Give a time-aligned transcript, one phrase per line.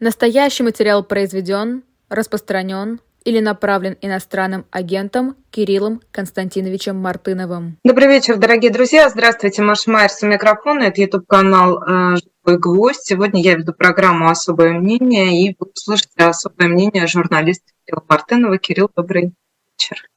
[0.00, 7.78] Настоящий материал произведен, распространен или направлен иностранным агентом Кириллом Константиновичем Мартыновым.
[7.82, 9.08] Добрый вечер, дорогие друзья.
[9.08, 10.84] Здравствуйте, Маша Майерс у микрофона.
[10.84, 13.02] Это YouTube-канал э, «Живой гвоздь».
[13.02, 18.58] Сегодня я веду программу «Особое мнение» и вы услышите особое мнение журналиста Кирилла Мартынова.
[18.58, 19.34] Кирилл, добрый
[19.72, 20.08] вечер.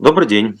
[0.00, 0.60] Добрый день.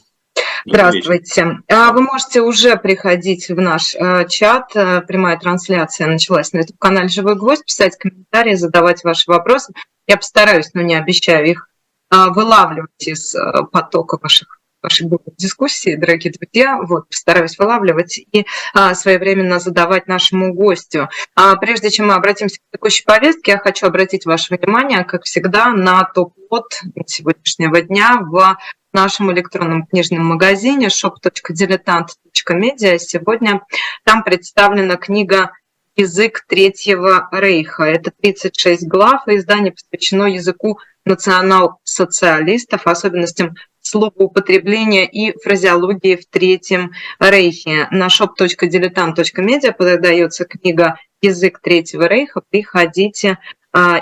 [0.64, 1.58] Здравствуйте.
[1.68, 4.70] А, вы можете уже приходить в наш э, чат.
[4.76, 9.72] Э, прямая трансляция началась на YouTube-канале «Живой гвоздь», писать комментарии, задавать ваши вопросы.
[10.06, 11.68] Я постараюсь, но не обещаю их
[12.10, 13.40] а, вылавливать из э,
[13.72, 15.08] потока ваших вашей
[15.38, 16.78] дискуссии, дорогие друзья.
[16.82, 21.08] Вот, постараюсь вылавливать и а, своевременно задавать нашему гостю.
[21.34, 25.70] А, прежде чем мы обратимся к текущей повестке, я хочу обратить ваше внимание, как всегда,
[25.70, 26.66] на топ-код
[27.06, 28.58] сегодняшнего дня в
[28.92, 32.98] нашем электронном книжном магазине shop.diletant.media.
[32.98, 33.62] Сегодня
[34.04, 35.52] там представлена книга
[35.96, 37.84] «Язык Третьего Рейха».
[37.84, 47.88] Это 36 глав, и издание посвящено языку национал-социалистов, особенностям словоупотребления и фразеологии в Третьем Рейхе.
[47.90, 52.42] На shop.diletant.media подается книга «Язык Третьего Рейха».
[52.48, 53.38] Приходите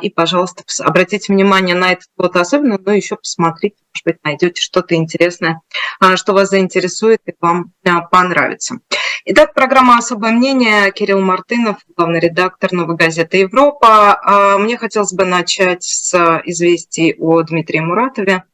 [0.03, 4.95] и, пожалуйста, обратите внимание на этот год особенно, но еще посмотрите, может быть, найдете что-то
[4.95, 5.61] интересное,
[6.01, 8.79] а, что вас заинтересует и вам а, понравится.
[9.27, 10.91] Итак, программа «Особое мнение».
[10.93, 14.57] Кирилл Мартынов, главный редактор «Новой газеты Европа».
[14.59, 16.15] Мне хотелось бы начать с
[16.47, 18.45] известий о Дмитрии Муратове.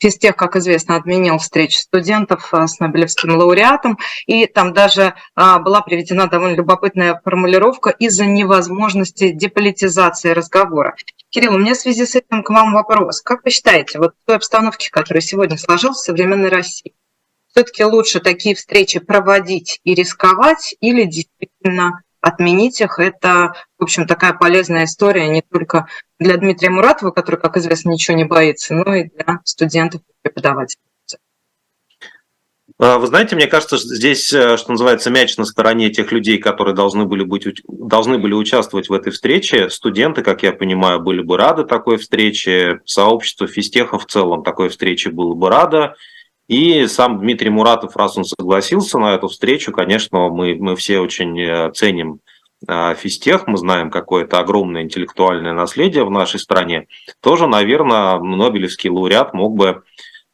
[0.00, 5.82] Физтех, как известно, отменил встречу студентов э, с Нобелевским лауреатом, и там даже а, была
[5.82, 10.96] приведена довольно любопытная формулировка из-за невозможности деполитизации разговора.
[11.28, 13.20] Кирилл, у меня в связи с этим к вам вопрос.
[13.20, 16.94] Как вы считаете, вот в той обстановке, которая сегодня сложилась в современной России,
[17.52, 22.98] все-таки лучше такие встречи проводить и рисковать или действительно отменить их.
[22.98, 25.86] Это, в общем, такая полезная история не только
[26.18, 30.80] для Дмитрия Муратова, который, как известно, ничего не боится, но и для студентов и преподавателей.
[32.82, 36.74] А, вы знаете, мне кажется, здесь, э, что называется, мяч на стороне тех людей, которые
[36.74, 39.68] должны были, быть, должны были участвовать в этой встрече.
[39.68, 42.80] Студенты, как я понимаю, были бы рады такой встрече.
[42.86, 45.94] Сообщество физтеха в целом такой встрече было бы радо.
[46.50, 51.40] И сам Дмитрий Муратов, раз он согласился на эту встречу, конечно, мы, мы все очень
[51.40, 52.18] э, ценим
[52.66, 56.88] э, физтех, мы знаем, какое это огромное интеллектуальное наследие в нашей стране,
[57.20, 59.84] тоже, наверное, Нобелевский лауреат мог бы,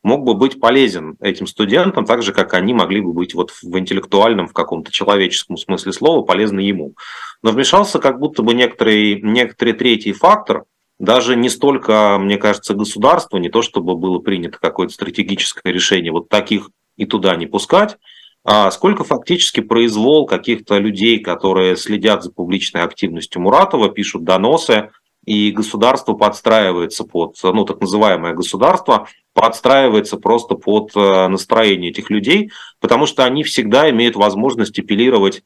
[0.03, 3.78] мог бы быть полезен этим студентам, так же, как они могли бы быть вот в
[3.78, 6.94] интеллектуальном, в каком-то человеческом смысле слова полезны ему.
[7.43, 10.65] Но вмешался как будто бы некоторый, некоторый третий фактор–
[10.98, 16.28] даже не столько, мне кажется, государство, не то чтобы было принято какое-то стратегическое решение вот
[16.28, 17.98] таких и туда не пускать,
[18.44, 24.90] а сколько фактически произвол каких-то людей, которые следят за публичной активностью Муратова, пишут доносы,
[25.26, 32.52] и государство подстраивается под, ну, так называемое государство, подстраивается просто под э, настроение этих людей,
[32.80, 35.42] потому что они всегда имеют возможность апеллировать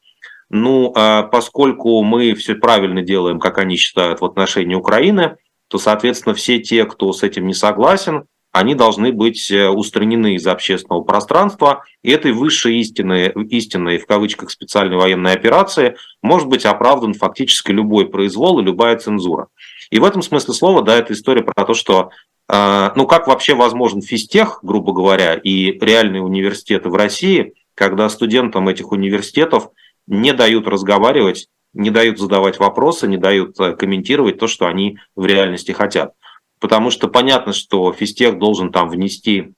[0.50, 5.36] ну, а поскольку мы все правильно делаем, как они считают, в отношении Украины,
[5.68, 10.44] то, соответственно, все те, кто с этим не согласен, они должны быть э, устранены из
[10.44, 11.84] общественного пространства.
[12.02, 18.08] И этой высшей истины, истиной, в кавычках, специальной военной операции может быть оправдан фактически любой
[18.08, 19.46] произвол и любая цензура.
[19.90, 22.10] И в этом смысле слова, да, это история про то, что
[22.52, 28.68] э, ну как вообще возможен физтех, грубо говоря, и реальные университеты в России, когда студентам
[28.68, 29.70] этих университетов
[30.06, 35.24] не дают разговаривать, не дают задавать вопросы, не дают э, комментировать то, что они в
[35.24, 36.12] реальности хотят.
[36.58, 39.52] Потому что понятно, что физтех должен там внести,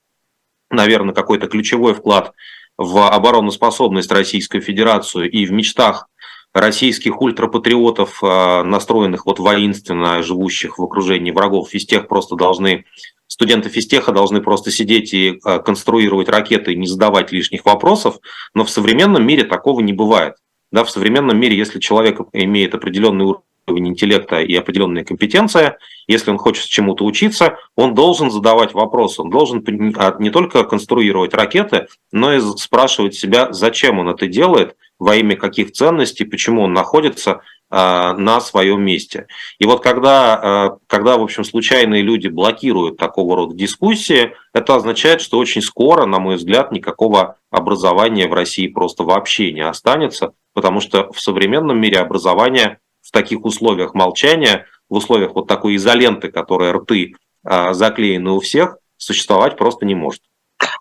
[0.71, 2.33] наверное, какой-то ключевой вклад
[2.77, 6.09] в обороноспособность Российской Федерации и в мечтах
[6.55, 12.85] российских ультрапатриотов, э, настроенных вот воинственно, живущих в окружении врагов, физтех просто должны,
[13.27, 18.19] студенты физтеха должны просто сидеть и э, конструировать ракеты не задавать лишних вопросов,
[18.55, 20.35] но в современном мире такого не бывает.
[20.71, 23.35] Да, в современном мире, если человек имеет определенный
[23.67, 29.31] уровень интеллекта и определенная компетенция, если он хочет чему-то учиться, он должен задавать вопросы, он
[29.31, 29.65] должен
[29.97, 35.35] а, не только конструировать ракеты, но и спрашивать себя, зачем он это делает, во имя
[35.35, 37.41] каких ценностей, почему он находится
[37.71, 39.27] а, на своем месте.
[39.59, 45.21] И вот когда, а, когда, в общем, случайные люди блокируют такого рода дискуссии, это означает,
[45.21, 50.81] что очень скоро, на мой взгляд, никакого образования в России просто вообще не останется, потому
[50.81, 56.73] что в современном мире образование в таких условиях молчания, в условиях вот такой изоленты, которая
[56.75, 60.23] рты а, заклеены у всех, существовать просто не может.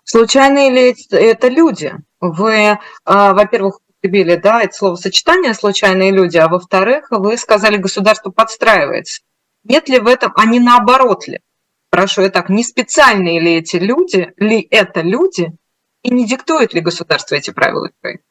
[0.04, 1.92] Случайные ли это люди?
[2.20, 9.22] Вы, во-первых, употребили, да, это словосочетание «случайные люди», а во-вторых, вы сказали, государство подстраивается.
[9.64, 11.40] Нет ли в этом, а не наоборот ли?
[11.90, 15.52] Прошу я так, не специальные ли эти люди, ли это люди,
[16.02, 18.22] и не диктует ли государство эти правила игры?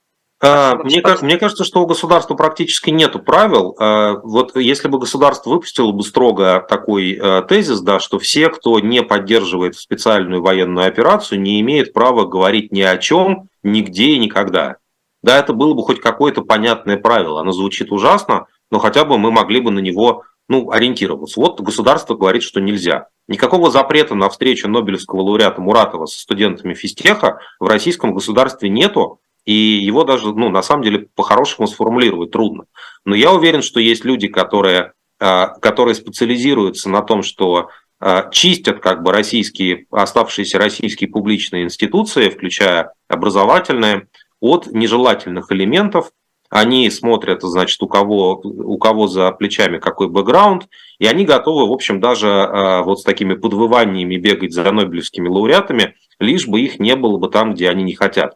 [0.44, 3.76] А, мне, мне кажется, что у государства практически нет правил.
[3.80, 8.80] А, вот если бы государство выпустило бы строго такой а, тезис, да, что все, кто
[8.80, 14.78] не поддерживает специальную военную операцию, не имеет права говорить ни о чем, нигде и никогда.
[15.24, 17.42] Да, это было бы хоть какое-то понятное правило.
[17.42, 21.40] Оно звучит ужасно, но хотя бы мы могли бы на него ну, ориентироваться.
[21.40, 23.08] Вот государство говорит, что нельзя.
[23.28, 29.54] Никакого запрета на встречу Нобелевского лауреата Муратова со студентами физтеха в российском государстве нету, и
[29.54, 32.66] его даже, ну, на самом деле, по-хорошему сформулировать трудно.
[33.06, 37.70] Но я уверен, что есть люди, которые, а, которые специализируются на том, что
[38.00, 44.08] а, чистят как бы российские, оставшиеся российские публичные институции, включая образовательные,
[44.42, 46.12] от нежелательных элементов.
[46.50, 50.68] Они смотрят, значит, у кого, у кого за плечами какой бэкграунд,
[51.00, 55.96] и они готовы, в общем, даже а, вот с такими подвываниями бегать за нобелевскими лауреатами,
[56.20, 58.36] лишь бы их не было бы там, где они не хотят.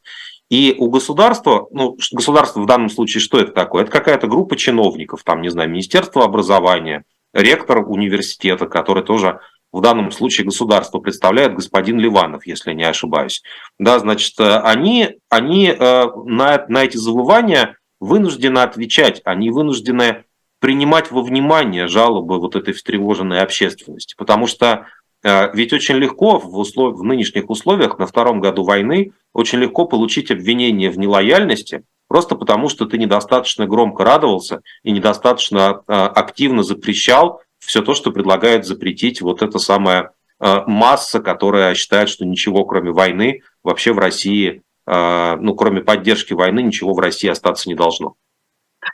[0.50, 3.84] И у государства, ну, государство в данном случае что это такое?
[3.84, 7.04] Это какая-то группа чиновников, там, не знаю, Министерство образования,
[7.34, 9.42] ректор университета, который тоже
[9.76, 13.44] в данном случае государство представляет господин Ливанов, если не ошибаюсь.
[13.78, 20.24] Да, значит, э, они, они э, на, на эти завывания вынуждены отвечать, они вынуждены
[20.60, 24.88] принимать во внимание жалобы вот этой встревоженной общественности, потому что
[25.26, 27.00] Э, ведь очень легко в, услов...
[27.00, 32.70] в нынешних условиях на втором году войны очень легко получить обвинение в нелояльности, просто потому
[32.70, 39.42] что ты недостаточно громко радовался и недостаточно активно запрещал все то, что предлагает запретить вот
[39.42, 45.82] эта самая э, масса, которая считает, что ничего кроме войны вообще в России, ну кроме
[45.82, 48.18] поддержки войны, ничего в России остаться не должно.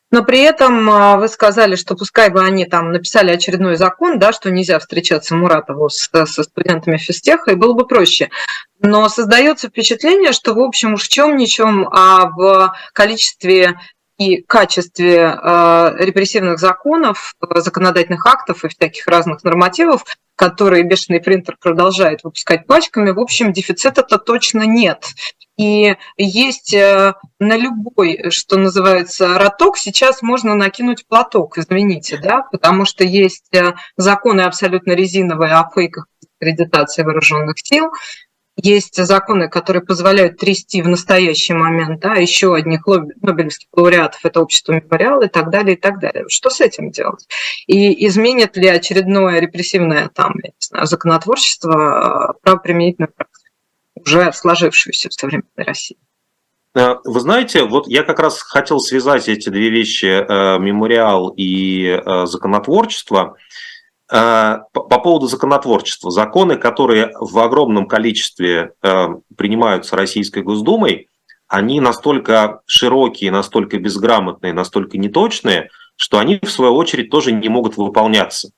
[0.09, 4.33] Но при этом а, вы сказали, что пускай бы они там написали очередной закон, да,
[4.33, 8.29] что нельзя встречаться Муратову с, со студентами физтеха, и было бы проще.
[8.79, 13.79] Но создается впечатление, что, в общем, уж в чем ничем, а в количестве
[14.21, 22.23] и качестве э, репрессивных законов, законодательных актов и всяких разных нормативов, которые бешеный принтер продолжает
[22.23, 25.07] выпускать пачками, в общем, дефицита-то точно нет.
[25.57, 32.85] И есть э, на любой, что называется, роток, сейчас можно накинуть платок, извините, да, потому
[32.85, 36.05] что есть э, законы абсолютно резиновые о фейках
[36.39, 37.91] аккредитации вооруженных сил,
[38.57, 44.73] есть законы, которые позволяют трясти в настоящий момент, да, еще одних нобелевских лауреатов, это общество
[44.73, 46.25] мемориал и так далее, и так далее.
[46.27, 47.27] Что с этим делать?
[47.67, 53.37] И изменит ли очередное репрессивное там, я не знаю, законотворчество э, правоприменительную практику?
[54.03, 55.97] уже сложившуюся в современной России.
[56.73, 62.01] Э, вы знаете, вот я как раз хотел связать эти две вещи, э, мемориал и
[62.25, 63.35] законотворчество.
[64.11, 66.11] По поводу законотворчества.
[66.11, 71.07] Законы, которые в огромном количестве принимаются Российской Госдумой,
[71.47, 77.77] они настолько широкие, настолько безграмотные, настолько неточные, что они, в свою очередь, тоже не могут
[77.77, 78.51] выполняться.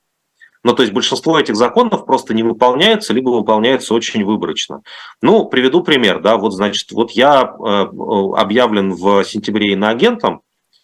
[0.63, 4.81] Ну, то есть большинство этих законов просто не выполняется, либо выполняется очень выборочно.
[5.21, 7.85] Ну, приведу пример, да, вот, значит, вот я э,
[8.37, 10.41] объявлен в сентябре иноагентом,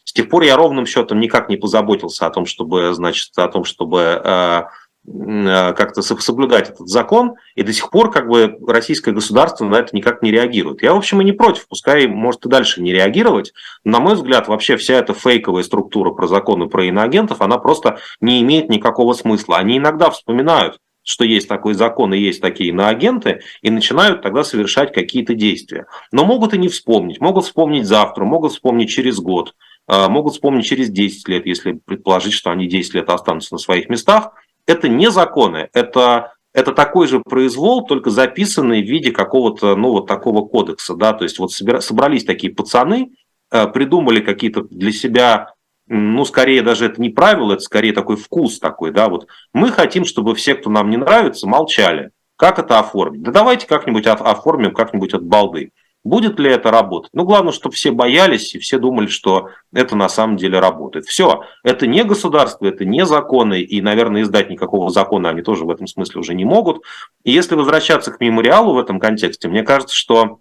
[0.09, 3.63] с тех пор я ровным счетом никак не позаботился о том, чтобы, значит, о том,
[3.63, 4.63] чтобы э,
[5.07, 9.95] Э, как-то соблюдать этот закон, и до сих пор как бы российское государство на это
[9.95, 10.83] никак не реагирует.
[10.83, 13.53] Я, в общем, и не против, пускай может и дальше не реагировать.
[13.83, 18.41] На мой взгляд, вообще вся эта фейковая структура про законы про иноагентов, она просто не
[18.41, 19.57] имеет никакого смысла.
[19.57, 24.93] Они иногда вспоминают, что есть такой закон и есть такие иноагенты, и начинают тогда совершать
[24.93, 25.87] какие-то действия.
[26.11, 27.19] Но могут и не вспомнить.
[27.19, 29.55] Могут вспомнить завтра, могут вспомнить через год,
[29.89, 34.31] могут вспомнить через 10 лет, если предположить, что они 10 лет останутся на своих местах,
[34.69, 40.07] это не законы, это, это такой же произвол, только записанный в виде какого-то, ну, вот
[40.07, 43.11] такого кодекса, да, то есть вот собрались такие пацаны,
[43.51, 45.53] э, придумали какие-то для себя,
[45.87, 50.05] ну, скорее даже это не правило, это скорее такой вкус такой, да, вот мы хотим,
[50.05, 52.11] чтобы все, кто нам не нравится, молчали.
[52.35, 53.21] Как это оформить?
[53.23, 55.71] Да давайте как-нибудь оформим как-нибудь от балды.
[56.09, 57.11] Будет ли это работать?
[57.13, 61.05] Ну, главное, чтобы все боялись и все думали, что это на самом деле работает.
[61.05, 65.69] Все, это не государство, это не законы, и, наверное, издать никакого закона они тоже в
[65.69, 66.81] этом смысле уже не могут.
[67.23, 70.39] И если возвращаться к мемориалу в этом контексте, мне кажется, что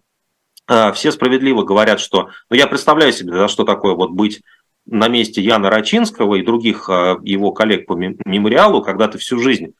[0.69, 4.41] э, все справедливо говорят, что, ну, я представляю себе, да, что такое вот быть
[4.87, 9.75] на месте Яна Рачинского и других э, его коллег по мемориалу, когда ты всю жизнь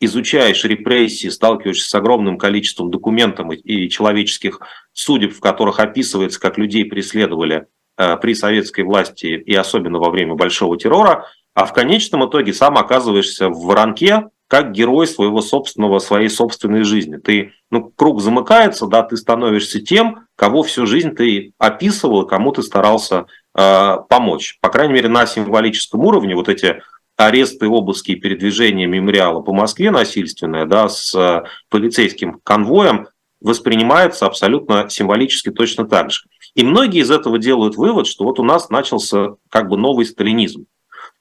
[0.00, 4.60] изучаешь репрессии, сталкиваешься с огромным количеством документов и человеческих
[4.92, 10.78] судеб, в которых описывается, как людей преследовали при советской власти и особенно во время Большого
[10.78, 16.82] террора, а в конечном итоге сам оказываешься в воронке, как герой своего собственного, своей собственной
[16.82, 17.16] жизни.
[17.16, 22.62] Ты, ну, круг замыкается, да, ты становишься тем, кого всю жизнь ты описывал, кому ты
[22.62, 24.58] старался э, помочь.
[24.62, 26.80] По крайней мере, на символическом уровне вот эти
[27.18, 33.08] аресты, обыски и передвижения мемориала по Москве насильственное, да, с э, полицейским конвоем
[33.40, 36.22] воспринимается абсолютно символически точно так же.
[36.54, 40.66] И многие из этого делают вывод, что вот у нас начался как бы новый сталинизм.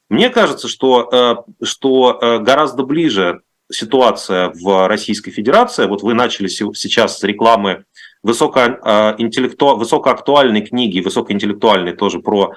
[0.08, 5.88] Мне кажется, что, э, что э, гораздо ближе ситуация в Российской Федерации.
[5.88, 7.86] Вот вы начали сейчас с рекламы
[8.28, 9.78] высокоинтеллекту...
[9.78, 12.54] высокоактуальной книги, высокоинтеллектуальной тоже про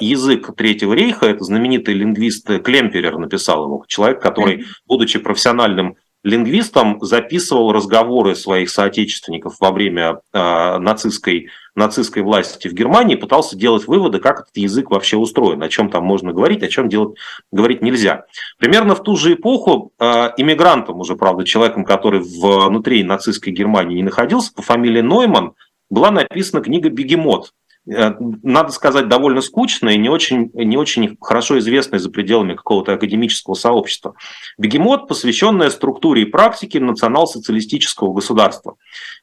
[0.00, 1.26] язык Третьего рейха.
[1.26, 3.84] Это знаменитый лингвист Клемперер написал его.
[3.88, 5.96] Человек, который, будучи профессиональным
[6.26, 13.86] лингвистом записывал разговоры своих соотечественников во время э, нацистской, нацистской власти в Германии, пытался делать
[13.86, 17.16] выводы, как этот язык вообще устроен, о чем там можно говорить, о чем делать,
[17.52, 18.24] говорить нельзя.
[18.58, 24.02] Примерно в ту же эпоху э, иммигрантом, уже, правда, человеком, который внутри нацистской Германии не
[24.02, 25.52] находился, по фамилии Нойман,
[25.90, 27.52] была написана книга «Бегемот»,
[27.86, 33.54] надо сказать, довольно скучная и не очень, не очень хорошо известная за пределами какого-то академического
[33.54, 34.16] сообщества.
[34.58, 38.74] Бегемот, посвященная структуре и практике национал-социалистического государства.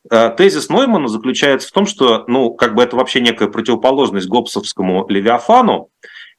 [0.10, 5.08] Э, тезис Ноймана заключается в том, что ну, как бы это вообще некая противоположность гоббсовскому
[5.10, 5.90] Левиафану.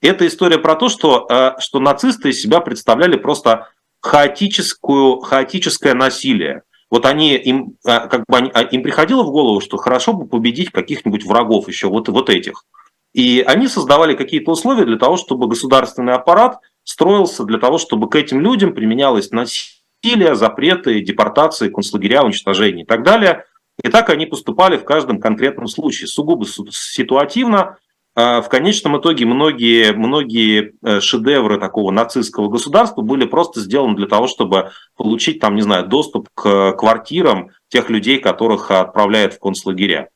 [0.01, 3.69] Это история про то, что, э, что нацисты из себя представляли просто
[4.01, 9.61] хаотическую, хаотическое насилие– вот они, им, а, как бы они, а, им приходило в голову,
[9.61, 12.65] что хорошо бы победить каких-нибудь врагов еще, вот, вот этих.
[13.13, 18.17] И они создавали какие-то условия для того, чтобы государственный аппарат строился для того, чтобы к
[18.17, 23.45] этим людям применялось насилие, запреты, депортации, концлагеря, уничтожения и так далее.
[23.83, 27.79] И так они поступали в каждом конкретном случае, сугубо ситуативно,
[28.17, 34.29] в конечном итоге многие, многие э, шедевры такого нацистского государства были просто сделаны для того,
[34.29, 40.11] чтобы получить, там, не знаю, доступ к квартирам тех людей, которых отправляют в концлагеря.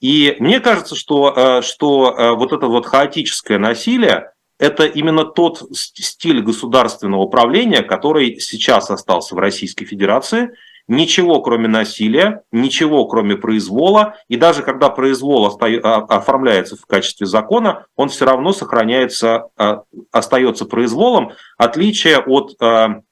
[0.00, 5.62] И мне кажется, что, э, что э, вот это вот хаотическое насилие, это именно тот
[5.72, 10.50] стиль государственного управления, который сейчас остался в Российской Федерации–
[10.90, 17.86] ничего кроме насилия, ничего кроме произвола, и даже когда произвол а, оформляется в качестве закона,
[17.94, 21.30] он все равно сохраняется, а, остается произволом.
[21.56, 23.02] Отличие от а,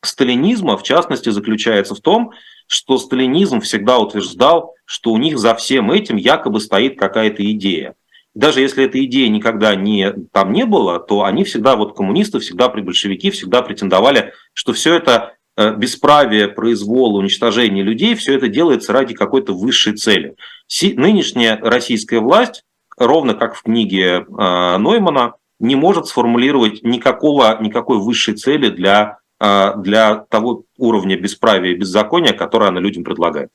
[0.00, 2.32] сталинизма, в частности, заключается в том,
[2.66, 7.96] что сталинизм всегда утверждал, что у них за всем этим якобы стоит какая-то идея.
[8.32, 12.70] Даже если эта идея никогда не, там не было, то они всегда, вот коммунисты, всегда
[12.70, 18.94] при большевики, всегда претендовали, что все это Э, бесправие, произвол, уничтожение людей, все это делается
[18.94, 20.36] ради какой-то высшей цели.
[20.82, 22.64] Нынешняя российская власть,
[22.96, 29.72] ровно как в книге э, Ноймана, не может сформулировать никакого, никакой высшей цели для, э,
[29.76, 33.50] для того уровня бесправия и беззакония, который она людям предлагает.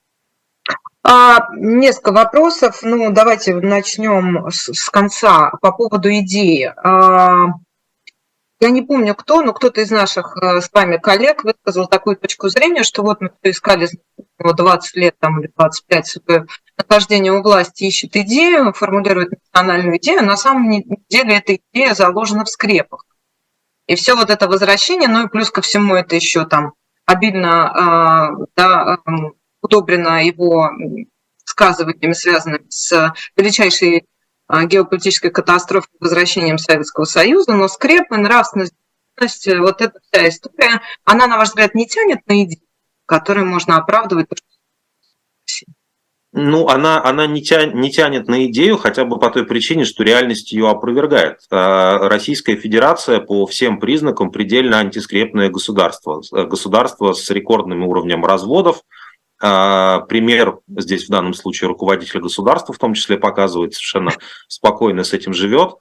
[1.01, 2.81] А, несколько вопросов.
[2.83, 6.71] Ну, давайте начнем с, с конца по поводу идеи.
[6.83, 7.47] А,
[8.59, 12.47] я не помню кто, но кто-то из наших э, с вами коллег высказал такую точку
[12.47, 13.89] зрения, что вот мы искали
[14.39, 16.45] 20 лет там, или 25 свое
[16.77, 20.69] нахождение у власти, ищет идею, формулирует национальную идею, а на самом
[21.09, 23.05] деле эта идея заложена в скрепах.
[23.87, 26.73] И все вот это возвращение, ну и плюс ко всему это еще там
[27.05, 30.71] обильно э, да, эм, удобрено его
[31.43, 34.14] сказываниями, связанными с величайшей а,
[34.49, 38.73] геополитической катастрофы возвращением Советского Союза, но скрепы, нравственность,
[39.17, 42.61] вот эта вся история, она, на ваш взгляд, не тянет на идею,
[43.05, 44.27] которую можно оправдывать
[46.37, 50.03] ну, она, она не, тя, не тянет на идею хотя бы по той причине, что
[50.03, 51.39] реальность ее опровергает.
[51.49, 56.21] А, Российская Федерация по всем признакам предельно антискрепное государство.
[56.31, 59.04] Государство с рекордным уровнем разводов, а,
[59.39, 64.11] пример здесь в данном случае руководителя государства в том числе показывает, совершенно
[64.47, 65.75] спокойно с этим живет.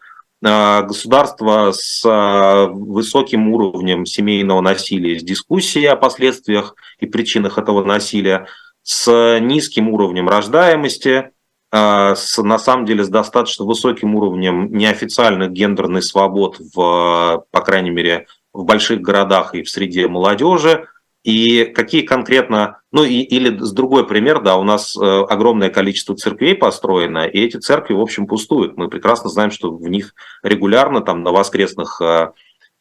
[0.47, 7.83] А, государство с а, высоким уровнем семейного насилия, с дискуссией о последствиях и причинах этого
[7.83, 8.47] насилия,
[8.83, 11.31] с низким уровнем рождаемости,
[11.73, 18.27] с, на самом деле с достаточно высоким уровнем неофициальных гендерных свобод, в, по крайней мере,
[18.53, 20.87] в больших городах и в среде молодежи,
[21.25, 26.15] и какие конкретно, ну и, или с другой пример, да, у нас э, огромное количество
[26.15, 28.77] церквей построено, и эти церкви, в общем, пустуют.
[28.77, 32.29] Мы прекрасно знаем, что в них регулярно там на воскресных э,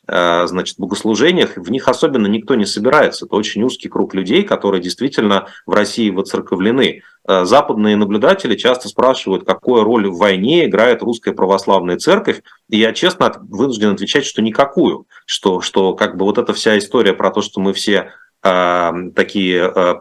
[0.05, 3.25] Э, значит, богослужениях, в них особенно никто не собирается.
[3.25, 7.03] Это очень узкий круг людей, которые действительно в России воцерковлены.
[7.25, 13.31] Западные наблюдатели часто спрашивают, какую роль в войне играет русская православная церковь, и я честно
[13.47, 17.61] вынужден отвечать, что никакую, что, что как бы вот эта вся история про то, что
[17.61, 18.11] мы все
[18.43, 19.95] такие э,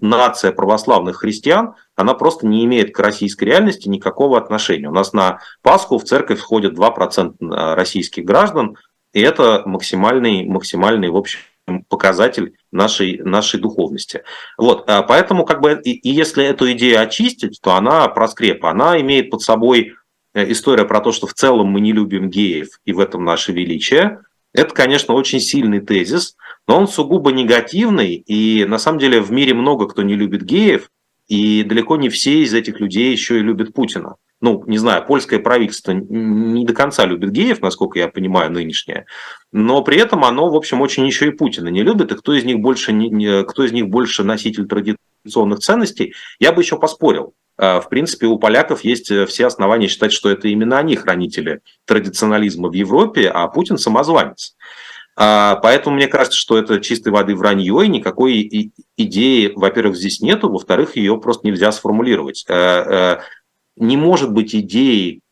[0.00, 4.88] нация православных христиан, она просто не имеет к российской реальности никакого отношения.
[4.88, 7.36] У нас на Пасху в церковь входят 2%
[7.76, 8.76] российских граждан,
[9.12, 11.38] и это максимальный, максимальный, в общем,
[11.88, 14.22] показатель нашей, нашей духовности.
[14.56, 19.00] Вот, поэтому, как бы, и, и если эту идею очистить, то она про скреп, она
[19.00, 19.94] имеет под собой
[20.34, 23.52] э, история про то, что в целом мы не любим геев, и в этом наше
[23.52, 24.20] величие.
[24.54, 26.36] Это, конечно, очень сильный тезис,
[26.68, 30.90] но он сугубо негативный, и на самом деле в мире много кто не любит геев,
[31.26, 35.40] и далеко не все из этих людей еще и любят Путина ну, не знаю, польское
[35.40, 39.06] правительство не до конца любит геев, насколько я понимаю, нынешнее,
[39.52, 42.44] но при этом оно, в общем, очень еще и Путина не любит, и кто из
[42.44, 42.92] них больше,
[43.44, 47.34] кто из них больше носитель традиционных ценностей, я бы еще поспорил.
[47.60, 51.60] А, в принципе, у поляков есть э, все основания считать, что это именно они хранители
[51.86, 54.54] традиционализма в Европе, а Путин самозванец.
[55.20, 60.48] А, поэтому мне кажется, что это чистой воды вранье, и никакой идеи, во-первых, здесь нету,
[60.48, 62.44] во-вторых, ее просто нельзя сформулировать.
[62.46, 63.18] Э, э,
[63.74, 65.22] не может быть идеей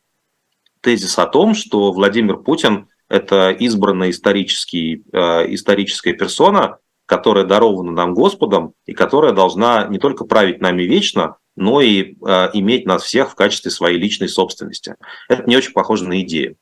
[0.81, 8.13] тезис о том, что Владимир Путин– это избранная исторический, э, историческая персона, которая дарована нам
[8.13, 13.31] Господом и которая должна не только править нами вечно, но и э, иметь нас всех
[13.31, 14.95] в качестве своей личной собственности.
[15.29, 16.57] Это не очень похоже на идею.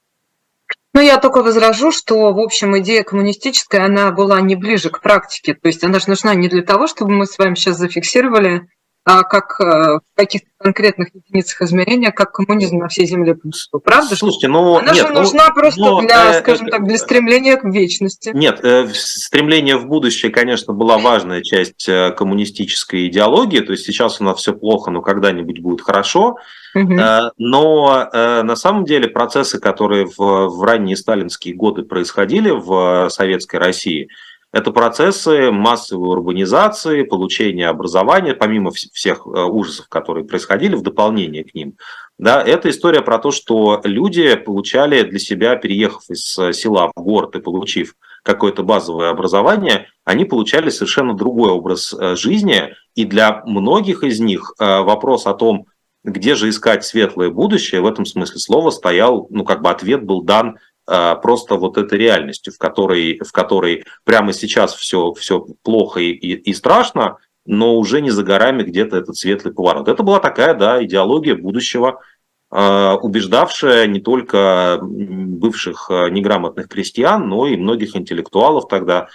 [0.95, 5.53] Ну, я только возражу, что, в общем, идея коммунистическая, она была не ближе к практике.
[5.53, 8.69] То есть она же нужна не для того, чтобы мы с вами сейчас зафиксировали
[9.05, 13.83] а как э, в каких-то конкретных единицах измерения, как коммунизм на всей Земле присутствует.
[13.83, 14.15] Правда?
[14.15, 16.87] Слушайте, ну, Она нет, же ну, нужна ну, просто но, для, э, скажем э, так,
[16.87, 18.31] для стремления к вечности.
[18.33, 23.59] Нет, э, стремление в будущее, конечно, была важная часть э, коммунистической идеологии.
[23.59, 26.37] То есть сейчас у нас все плохо, но когда-нибудь будет хорошо.
[26.73, 26.93] Угу.
[26.93, 33.09] Э, но э, на самом деле процессы, которые в, в ранние сталинские годы происходили в
[33.09, 34.09] советской России,
[34.55, 41.53] это процессы массовой урбанизации, получения образования, помимо всех э, ужасов, которые происходили в дополнение к
[41.53, 41.75] ним.
[42.17, 47.01] Да, это история про то, что люди получали для себя, переехав из э, села в
[47.01, 52.73] город и получив какое-то базовое образование, они получали совершенно другой образ э, жизни.
[52.95, 55.65] И для многих из них вопрос о том,
[56.05, 60.21] где же искать светлое будущее, в этом смысле слова стоял, ну как бы ответ был
[60.21, 66.11] дан просто вот этой реальностью, в которой, в которой прямо сейчас все, все плохо и,
[66.11, 69.87] и страшно, но уже не за горами где-то этот светлый поворот.
[69.87, 72.01] Это была такая, да, идеология будущего,
[72.49, 79.07] а, убеждавшая не только бывших а, неграмотных крестьян, но и многих интеллектуалов тогда.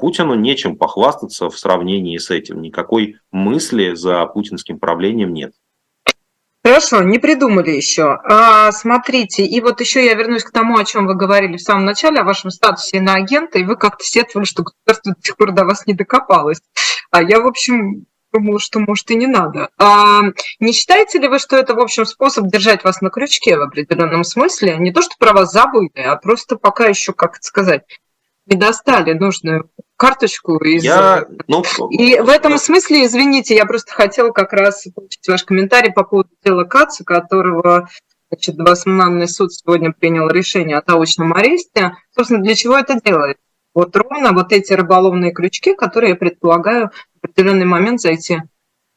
[0.00, 2.62] Путину нечем похвастаться в сравнении с этим.
[2.62, 5.52] Никакой мысли за путинским правлением нет.
[6.66, 8.18] Хорошо, не придумали еще.
[8.24, 11.84] А, смотрите, и вот еще я вернусь к тому, о чем вы говорили в самом
[11.84, 15.64] начале, о вашем статусе иноагента, и вы как-то сетовали, что государство до сих пор до
[15.64, 16.58] вас не докопалось.
[17.12, 19.68] А я, в общем, думала, что, может, и не надо.
[19.78, 20.22] А,
[20.58, 24.24] не считаете ли вы, что это, в общем, способ держать вас на крючке в определенном
[24.24, 24.76] смысле?
[24.78, 27.82] Не то, что про вас забыли, а просто пока еще, как это сказать,
[28.46, 30.84] не достали нужную карточку из...
[30.84, 35.92] Я, ну, и в этом смысле, извините, я просто хотела как раз получить ваш комментарий
[35.92, 37.88] по поводу дела Каца, которого
[38.30, 41.96] значит, Басманный суд сегодня принял решение о заочном аресте.
[42.14, 43.38] Собственно, для чего это делает?
[43.74, 48.40] Вот ровно вот эти рыболовные крючки, которые, я предполагаю, в определенный момент зайти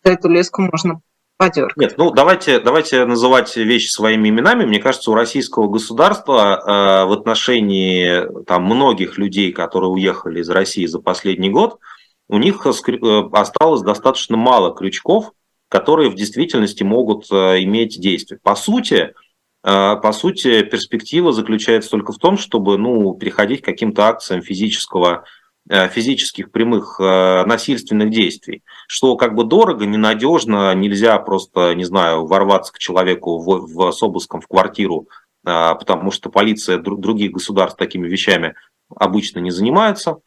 [0.04, 1.02] за эту леску можно
[1.40, 1.78] подергать.
[1.78, 4.66] Нет, ну давайте, давайте называть вещи своими именами.
[4.66, 10.86] Мне кажется, у российского государства э, в отношении там, многих людей, которые уехали из России
[10.86, 11.80] за последний год,
[12.28, 15.32] у них э, осталось достаточно мало крючков,
[15.70, 18.42] которые в действительности могут э, иметь действие.
[18.44, 19.14] По сути,
[19.64, 25.24] э, по сути, перспектива заключается только в том, чтобы ну, переходить к каким-то акциям физического
[25.70, 32.74] физических прямых э, насильственных действий, что как бы дорого, ненадежно, нельзя просто, не знаю, ворваться
[32.74, 35.08] к человеку в, в, с обыском в квартиру,
[35.46, 38.56] э, потому что полиция других государств такими вещами
[38.96, 40.18] обычно не занимается.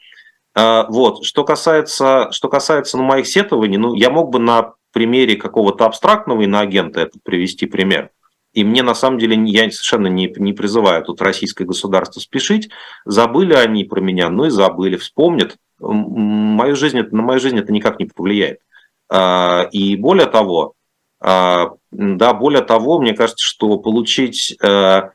[0.54, 1.24] Вот.
[1.24, 6.42] Что касается, что касается ну, моих сетований, ну, я мог бы на примере какого-то абстрактного
[6.42, 8.10] иноагента это привести пример–
[8.52, 12.68] и мне на самом деле я совершенно не, не призываю тут российское государство спешить.
[13.04, 15.56] Забыли они про меня, ну и забыли, вспомнят.
[15.78, 18.60] Мою жизнь, на мою жизнь это никак не повлияет.
[19.08, 20.74] А, и более того,
[21.20, 25.10] а, да, более того, мне кажется, что получить, э,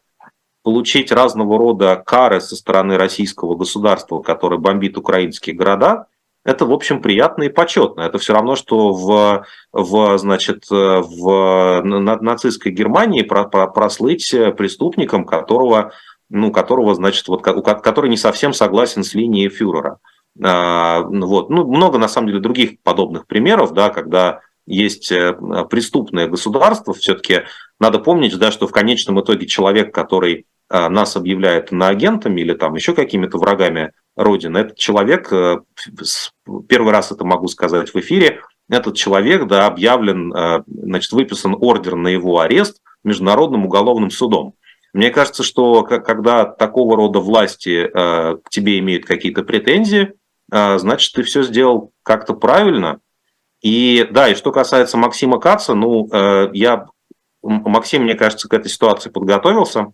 [0.64, 6.08] получить разного рода кары со стороны российского государства, которое бомбит украинские города,
[6.48, 8.02] это, в общем, приятно и почетно.
[8.02, 15.92] Это все равно, что в, в, значит, в нацистской Германии прослыть преступником, которого,
[16.30, 20.00] ну, которого, значит, вот, который не совсем согласен с линией фюрера.
[20.42, 21.50] А, вот.
[21.50, 25.36] Ну, много, на самом деле, других подобных примеров, да, когда есть э,
[25.70, 27.42] преступное государство, все-таки
[27.78, 32.76] надо помнить, да, что в конечном итоге человек, который нас объявляет на агентами или там
[32.76, 35.60] еще какими-то врагами Родины, этот человек, э,
[36.68, 41.96] первый раз это могу сказать в эфире, этот человек, да, объявлен, э, значит, выписан ордер
[41.96, 44.56] на его арест Международным уголовным судом.
[44.94, 50.14] Мне кажется, что когда такого рода власти к тебе имеют какие-то претензии,
[50.50, 53.00] значит, ты все сделал как-то правильно,
[53.62, 56.86] и да, и что касается Максима Каца, ну, э, я,
[57.42, 59.88] Максим, мне кажется, к этой ситуации подготовился.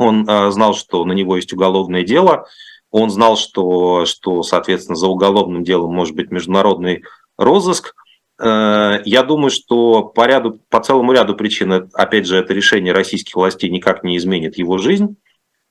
[0.00, 2.46] Он э, знал, что на него есть уголовное дело.
[2.90, 7.04] Он знал, что, что, соответственно, за уголовным делом может быть международный
[7.36, 7.94] розыск.
[8.42, 13.34] Э, я думаю, что по, ряду, по целому ряду причин, опять же, это решение российских
[13.34, 15.16] властей никак не изменит его жизнь.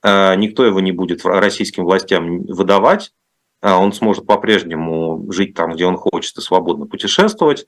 [0.02, 3.12] Никто его не будет российским властям выдавать.
[3.62, 7.66] Он сможет по-прежнему жить там, где он хочет, и свободно путешествовать.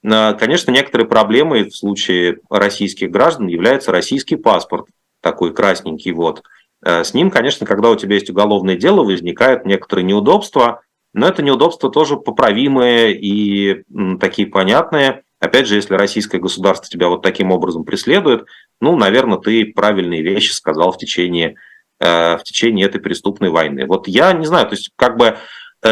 [0.00, 4.86] Конечно, некоторые проблемы в случае российских граждан является российский паспорт,
[5.22, 6.42] такой красненький вот.
[6.84, 10.82] А, с ним, конечно, когда у тебя есть уголовное дело, возникают некоторые неудобства,
[11.14, 13.84] но это неудобства тоже поправимые и
[14.20, 15.22] такие понятные.
[15.40, 18.44] Опять же, если российское государство тебя вот таким образом преследует,
[18.80, 21.56] ну, наверное, ты правильные вещи сказал в течение
[22.04, 23.86] Э, в течение этой преступной войны.
[23.86, 25.36] Вот я не знаю, то есть как бы э,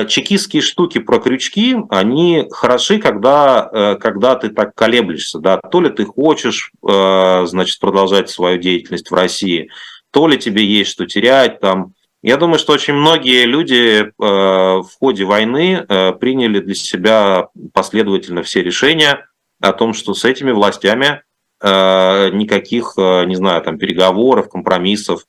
[0.06, 5.90] чекистские штуки про крючки, они хороши, когда, э, когда ты так колеблешься, да, то ли
[5.90, 9.68] ты хочешь, значит, продолжать свою деятельность в России,
[10.12, 15.24] то ли тебе есть что терять, там, я думаю, что очень многие люди в ходе
[15.24, 15.86] войны
[16.20, 19.26] приняли для себя последовательно все решения
[19.60, 21.22] о том, что с этими властями
[21.62, 25.24] никаких, не знаю, там, переговоров, компромиссов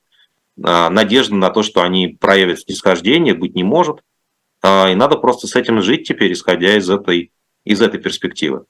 [0.56, 4.00] надежды на то, что они проявят снисхождение, быть не может.
[4.62, 7.32] А, и надо просто с этим жить теперь, исходя из этой,
[7.64, 8.64] из этой перспективы.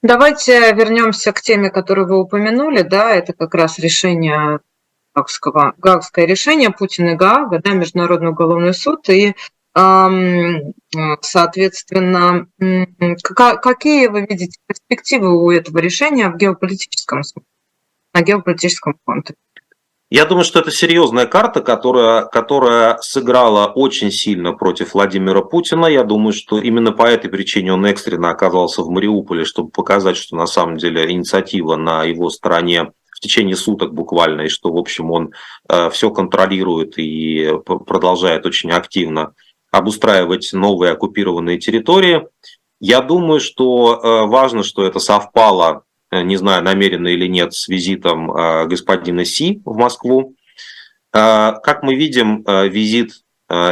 [0.00, 2.82] Давайте вернемся к теме, которую вы упомянули.
[2.82, 4.60] Да, это как раз решение
[5.14, 9.08] Гаагского, Гаагское решение Путина и Гаага, да, Международный уголовный суд.
[9.08, 9.34] И,
[11.20, 12.46] соответственно,
[13.34, 17.22] какие вы видите перспективы у этого решения в геополитическом
[18.14, 19.34] на геополитическом фронте?
[20.10, 25.84] Я думаю, что это серьезная карта, которая, которая сыграла очень сильно против Владимира Путина.
[25.84, 30.34] Я думаю, что именно по этой причине он экстренно оказался в Мариуполе, чтобы показать, что
[30.34, 35.10] на самом деле инициатива на его стороне в течение суток буквально, и что, в общем,
[35.10, 35.32] он
[35.68, 39.34] э, все контролирует и продолжает очень активно
[39.70, 42.26] обустраивать новые оккупированные территории.
[42.80, 48.30] Я думаю, что э, важно, что это совпало не знаю, намеренно или нет, с визитом
[48.30, 50.34] э, господина Си в Москву.
[51.12, 53.12] Э, как мы видим, визит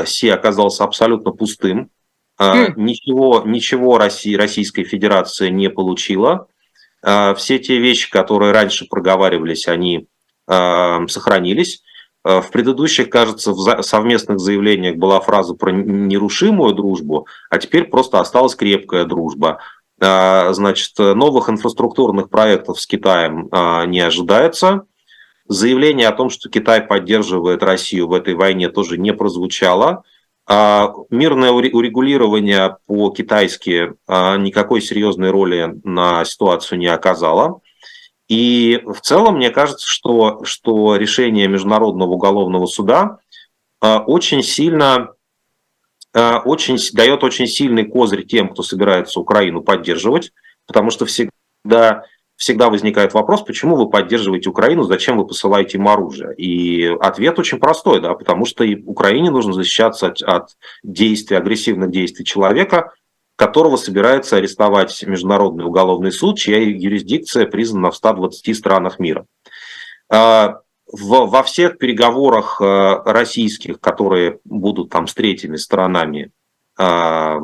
[0.05, 1.91] Си оказался абсолютно пустым.
[2.39, 2.75] Mm.
[2.77, 6.49] Ничего, ничего Россия, Российская Федерация не получила.
[7.03, 10.07] Все те вещи, которые раньше проговаривались, они
[10.47, 11.83] сохранились.
[12.25, 18.55] В предыдущих, кажется, в совместных заявлениях была фраза про нерушимую дружбу, а теперь просто осталась
[18.55, 19.61] крепкая дружба.
[20.01, 24.87] А, значит, новых инфраструктурных проектов с Китаем а, не ожидается.
[25.49, 30.03] Заявление о том, что Китай поддерживает Россию в этой войне, тоже не прозвучало.
[30.47, 37.61] А, мирное урегулирование по-китайски никакой серьезной роли на ситуацию не оказало.
[38.29, 43.19] И в целом мне кажется, что, что решение Международного уголовного суда
[43.81, 45.11] очень сильно
[46.17, 50.33] очень, дает очень сильный козырь тем, кто собирается Украину поддерживать,
[50.67, 52.05] потому что всегда,
[52.37, 56.35] всегда возникает вопрос, почему вы поддерживаете Украину, зачем вы посылаете им оружие?
[56.37, 60.49] И ответ очень простой, да, потому что Украине нужно защищаться от, от
[60.83, 62.93] действий, агрессивных действий человека,
[63.37, 69.27] которого собирается арестовать Международный уголовный суд, чья юрисдикция признана в 120 странах мира.
[70.99, 76.31] В, во всех переговорах э, российских, которые будут там с третьими сторонами,
[76.79, 77.39] э,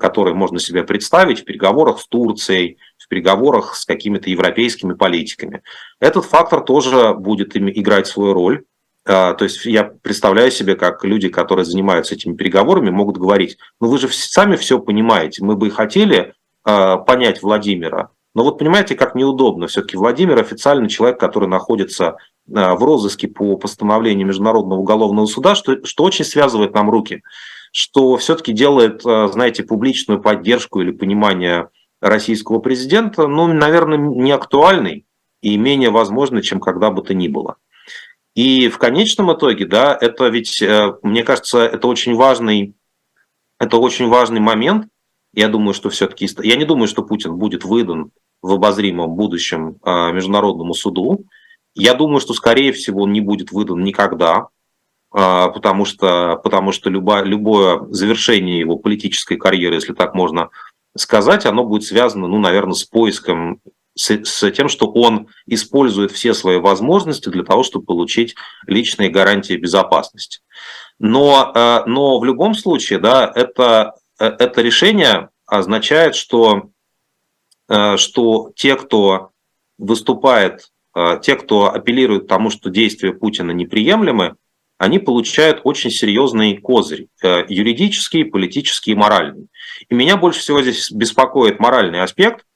[0.00, 5.62] которые можно себе представить, в переговорах с Турцией, в переговорах с какими-то европейскими политиками,
[6.00, 8.64] этот фактор тоже будет играть свою роль.
[9.06, 13.88] Э, то есть я представляю себе, как люди, которые занимаются этими переговорами, могут говорить, ну
[13.88, 16.34] вы же сами все понимаете, мы бы и хотели
[16.64, 19.68] понять Владимира, но вот понимаете, как неудобно.
[19.68, 26.04] Все-таки Владимир официально человек, который находится в розыске по постановлению Международного уголовного суда, что, что
[26.04, 27.22] очень связывает нам руки,
[27.72, 31.68] что все-таки делает, знаете, публичную поддержку или понимание
[32.00, 35.04] российского президента, ну, наверное, не актуальной
[35.42, 37.56] и менее возможной, чем когда бы то ни было.
[38.34, 42.74] И в конечном итоге, да, это ведь, э, мне кажется, это очень важный,
[43.58, 44.86] это очень важный момент.
[45.34, 50.12] Я думаю, что все-таки, я не думаю, что Путин будет выдан в обозримом будущем э,
[50.12, 51.24] Международному суду.
[51.78, 54.48] Я думаю, что, скорее всего, он не будет выдан никогда,
[55.14, 60.50] э, потому что, потому что любое, любое завершение его политической карьеры, если так можно
[60.96, 63.60] сказать, оно будет связано, ну, наверное, с поиском,
[63.94, 68.34] с, с тем, что он использует все свои возможности для того, чтобы получить
[68.66, 70.40] личные гарантии безопасности.
[70.98, 76.70] Но, э, но в любом случае, да, это, это решение означает, что,
[77.68, 79.30] э, что те, кто
[79.78, 80.72] выступает,
[81.22, 84.36] те, кто апеллирует тому, что действия Путина неприемлемы,
[84.78, 89.48] они получают очень серьезный козырь, э, юридический, политический и моральный.
[89.88, 92.46] И меня больше всего здесь беспокоит моральный аспект,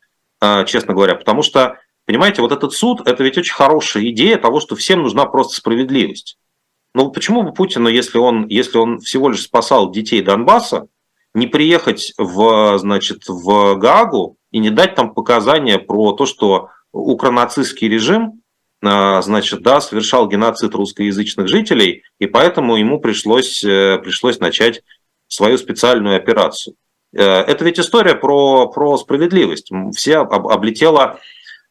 [0.41, 4.61] э, честно говоря, потому что, понимаете, вот этот суд– это ведь очень хорошая идея того,
[4.61, 6.39] что всем нужна просто справедливость.
[6.95, 10.87] Ну почему бы Путину, если он, если он всего лишь спасал детей Донбасса,
[11.35, 17.89] не приехать в, значит, в Гаагу и не дать там показания про то, что укронацистский
[17.89, 18.43] режим
[18.85, 24.83] а, значит, да, совершал геноцид русскоязычных жителей, и поэтому ему пришлось, э, пришлось начать
[25.29, 26.75] свою специальную операцию.
[27.15, 29.71] Э, это ведь история про, про справедливость.
[29.95, 31.21] Все облетело,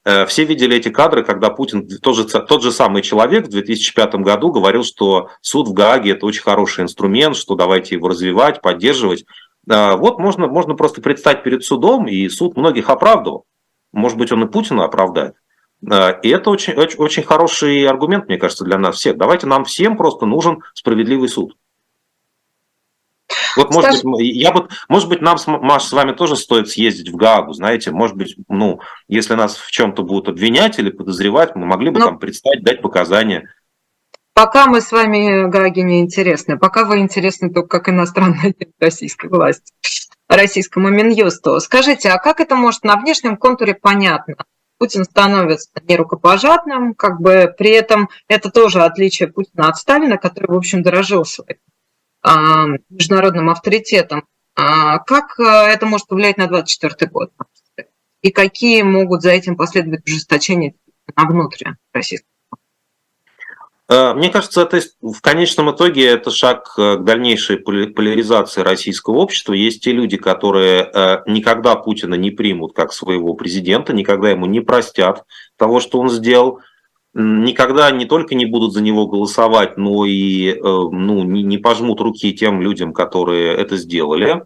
[0.05, 4.15] э, все видели эти кадры, когда Путин, тот же, тот же самый человек в 2005
[4.15, 9.25] году говорил, что суд в Гааге– это очень хороший инструмент, что давайте его развивать, поддерживать.
[9.67, 13.45] Вот можно, можно просто предстать перед судом, и суд многих оправдывал.
[13.91, 15.36] Может быть, он и Путина оправдает.
[15.84, 19.17] И это очень, очень, очень хороший аргумент, мне кажется, для нас всех.
[19.17, 21.56] Давайте нам всем просто нужен справедливый суд.
[23.56, 24.08] Вот, может Скажи...
[24.08, 27.91] быть, я бы, может быть, нам, Маш, с вами тоже стоит съездить в Гаагу, знаете,
[27.91, 32.06] может быть, ну, если нас в чем-то будут обвинять или подозревать, мы могли бы ну,
[32.06, 33.49] там представить, дать показания.
[34.34, 39.73] Пока мы с вами Гааги не интересны, пока вы интересны только как иностранная российской власти,
[40.36, 41.60] российскому Минюсту.
[41.60, 44.36] Скажите, а как это может на внешнем контуре понятно?
[44.78, 50.56] Путин становится нерукопожатным, как бы при этом это тоже отличие Путина от Сталина, который, в
[50.56, 51.60] общем, дорожил своим
[52.24, 54.26] а, международным авторитетом.
[54.56, 57.32] А, как а, это может повлиять на 2024 год?
[58.24, 60.74] И какие могут за этим последовать ужесточения
[61.15, 62.31] на внутри российского
[64.13, 69.51] мне кажется, это в конечном итоге это шаг э, к дальнейшей поляризации российского общества.
[69.51, 74.62] Есть те люди, которые э, никогда Путина не примут как своего президента, никогда ему не
[74.62, 75.25] простят
[75.58, 76.60] того, что он сделал,
[77.13, 82.62] никогда не только не будут за него голосовать, но и ну, не пожмут руки тем
[82.62, 84.45] людям, которые это сделали.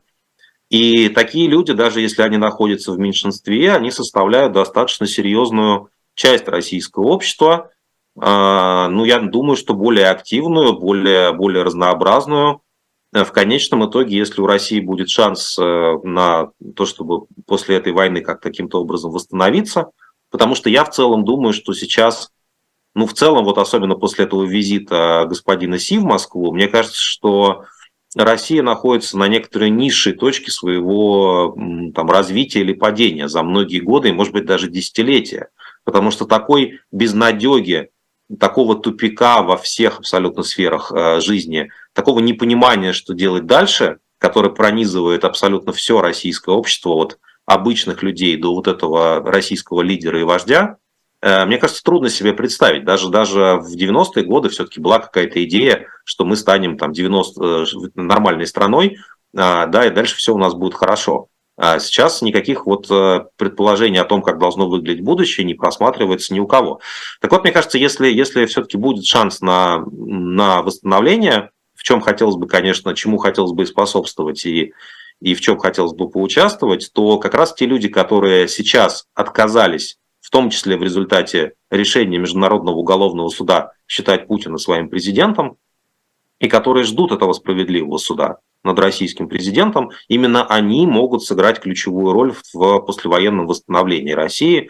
[0.72, 7.10] И такие люди, даже если они находятся в меньшинстве, они составляют достаточно серьезную часть российского
[7.10, 7.70] общества–
[8.18, 12.62] ну, я думаю, что более активную, более, более разнообразную.
[13.16, 17.94] Э, в конечном итоге, если у России будет шанс э, на то, чтобы после этой
[17.94, 19.92] войны как каким-то образом восстановиться,
[20.30, 22.32] потому что я в целом думаю, что сейчас,
[22.94, 27.64] ну, в целом, вот особенно после этого визита господина Си в Москву, мне кажется, что
[28.16, 31.56] Россия находится на некоторой низшей точке своего
[31.94, 35.50] там, развития или падения за многие годы, и, может быть, даже десятилетия.
[35.86, 37.90] Потому что такой безнадеги
[38.40, 45.24] такого тупика во всех абсолютно сферах э, жизни, такого непонимания, что делать дальше, которое пронизывает
[45.26, 50.78] абсолютно все российское общество, от обычных людей до вот этого российского лидера и вождя,
[51.22, 52.86] э, мне кажется, трудно себе представить.
[52.86, 57.66] Даже, даже в 90-е годы все-таки была какая-то идея, что мы станем там 90, э,
[57.96, 58.98] нормальной страной,
[59.34, 61.28] да, и дальше все у нас будет хорошо.
[61.58, 66.40] А сейчас никаких вот э, предположений о том, как должно выглядеть будущее, не просматривается ни
[66.40, 66.82] у кого.
[67.22, 72.36] Так вот, мне кажется, если, если все-таки будет шанс на, на восстановление, в чем хотелось
[72.36, 74.74] бы, конечно, чему хотелось бы способствовать и,
[75.22, 80.32] и в чем хотелось бы поучаствовать, то как раз те люди, которые сейчас отказались, в
[80.32, 85.58] том числе в результате решения Международного уголовного суда считать Путина своим президентом,
[86.40, 92.34] и которые ждут этого справедливого суда над российским президентом, именно они могут сыграть ключевую роль
[92.54, 94.70] в послевоенном восстановлении России.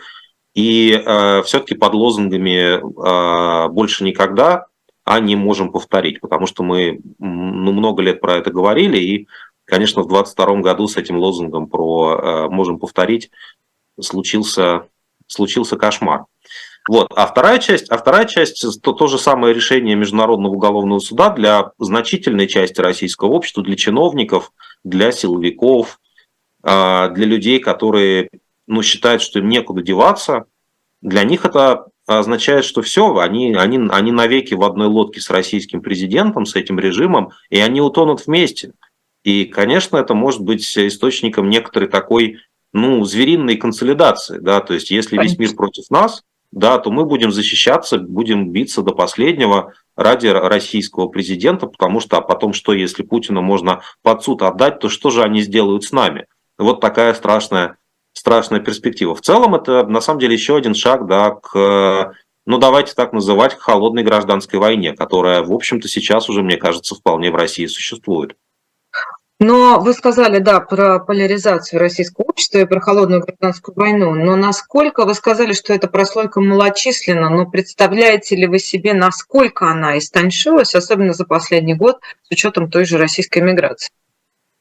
[0.53, 4.67] И э, все-таки под лозунгами э, «больше никогда»
[5.05, 9.27] а не можем повторить, потому что мы ну, много лет про это говорили, и,
[9.63, 13.29] конечно, в 2022 году с этим лозунгом про э, «можем повторить»
[14.01, 14.87] случился,
[15.27, 16.25] случился кошмар.
[16.87, 17.11] Вот.
[17.15, 21.71] А вторая часть, а вторая часть то, то же самое решение Международного уголовного суда для
[21.79, 24.51] значительной части российского общества, для чиновников,
[24.83, 25.99] для силовиков,
[26.63, 28.29] а, для людей, которые
[28.67, 30.45] ну, считают, что им некуда деваться.
[31.01, 35.81] Для них это означает, что все, они, они, они навеки в одной лодке с российским
[35.81, 38.73] президентом, с этим режимом, и они утонут вместе.
[39.23, 42.37] И, конечно, это может быть источником некоторой такой
[42.73, 44.37] ну, звериной консолидации.
[44.37, 44.61] Да?
[44.61, 46.21] То есть, если весь мир против нас,
[46.51, 52.21] да, то мы будем защищаться, будем биться до последнего ради российского президента, потому что а
[52.21, 56.27] потом что, если Путина можно под суд отдать, то что же они сделают с нами?
[56.57, 57.77] Вот такая страшная,
[58.13, 59.15] страшная перспектива.
[59.15, 62.13] В целом это на самом деле еще один шаг да, к,
[62.45, 66.95] ну давайте так называть, к холодной гражданской войне, которая, в общем-то, сейчас уже, мне кажется,
[66.95, 68.35] вполне в России существует.
[69.39, 74.13] Но вы сказали, да, про поляризацию российского общества и про холодную гражданскую войну.
[74.13, 79.97] Но насколько вы сказали, что эта прослойка малочисленна, но представляете ли вы себе, насколько она
[79.97, 83.89] истончилась, особенно за последний год, с учетом той же российской миграции?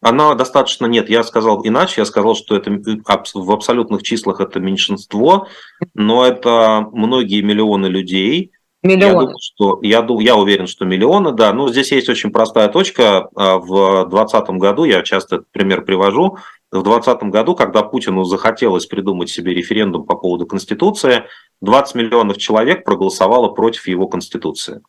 [0.01, 5.47] Она достаточно, нет, я сказал иначе, я сказал, что это в абсолютных числах это меньшинство,
[5.95, 8.51] но это многие миллионы людей,
[8.85, 9.13] Миллионы.
[9.13, 11.55] Я, думаю, что, я, я уверен, что миллионы, да.
[11.55, 13.29] Но здесь есть очень простая точка.
[13.35, 16.37] А, в 2020 году, я часто этот пример привожу,
[16.71, 21.25] в 2020 году, когда Путину захотелось придумать себе референдум по поводу Конституции,
[21.63, 24.83] 20 миллионов человек проголосовало против его Конституции.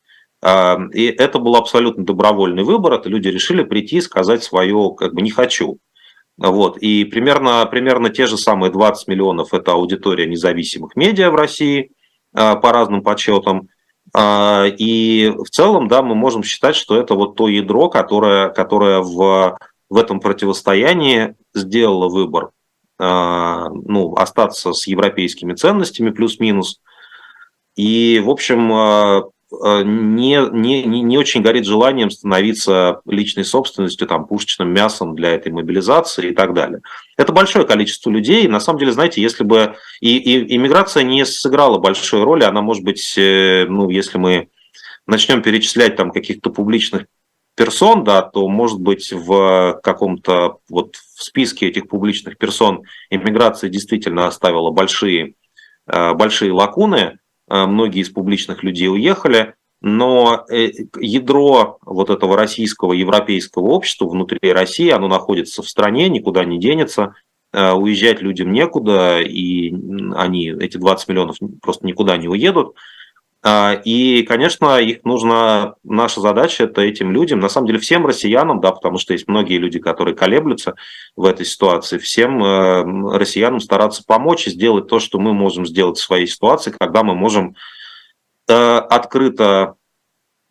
[0.44, 2.94] А, и это был абсолютно добровольный выбор.
[2.94, 5.78] Это люди решили прийти и сказать свое как бы «не хочу».
[6.38, 6.78] Вот.
[6.80, 11.92] И примерно, примерно те же самые 20 миллионов– это аудитория независимых медиа в России,
[12.34, 13.70] а, по разным подсчетам.
[14.14, 19.00] А, и в целом, да, мы можем считать, что это вот то ядро, которое, которое
[19.02, 19.58] в,
[19.90, 22.52] в этом противостоянии сделало выбор
[22.98, 26.82] а, ну, остаться с европейскими ценностями плюс-минус.
[27.76, 29.24] И, в общем, а,
[29.84, 36.30] не, не, не очень горит желанием становиться личной собственностью, там, пушечным мясом для этой мобилизации
[36.30, 36.82] и так далее.
[37.18, 38.48] Это большое количество людей.
[38.48, 42.84] На самом деле, знаете, если бы и, и иммиграция не сыграла большой роли, она может
[42.84, 44.50] быть, э, ну, если мы
[45.08, 47.06] начнем перечислять там каких-то публичных
[47.56, 54.28] персон, да, то, может быть, в каком-то вот в списке этих публичных персон иммиграция действительно
[54.28, 55.36] оставила большие,
[55.88, 62.94] э, большие лакуны, Э, многие из публичных людей уехали, но э, ядро вот этого российского,
[62.94, 67.14] европейского общества внутри России, оно находится в стране, никуда не денется,
[67.54, 69.72] э, уезжать людям некуда, и
[70.16, 72.76] они, эти 20 миллионов просто никуда не уедут.
[73.48, 78.60] А, и, конечно, их нужно, наша задача это этим людям, на самом деле всем россиянам,
[78.60, 80.74] да, потому что есть многие люди, которые колеблются
[81.16, 86.00] в этой ситуации, всем э, россиянам стараться помочь и сделать то, что мы можем сделать
[86.00, 87.56] в своей ситуации, когда мы можем
[88.48, 89.76] э, открыто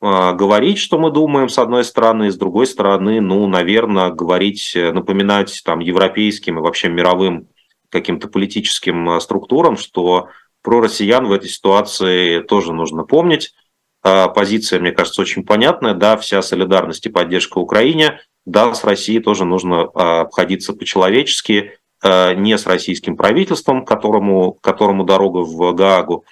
[0.01, 4.71] э, говорить, что мы думаем, с одной стороны, и с другой стороны, ну, наверное, говорить,
[4.77, 7.49] напоминать там европейским и вообще мировым
[7.91, 10.29] каким-то политическим структурам, что
[10.65, 13.55] про россиян в этой ситуации тоже нужно помнить.
[14.03, 15.93] А, позиция, мне кажется, очень понятная.
[15.93, 18.21] Да, вся солидарность и поддержка Украине.
[18.47, 25.05] Да, с Россией тоже нужно а, обходиться по-человечески, а, не с российским правительством, которому, которому
[25.05, 26.25] дорога в Гаагу,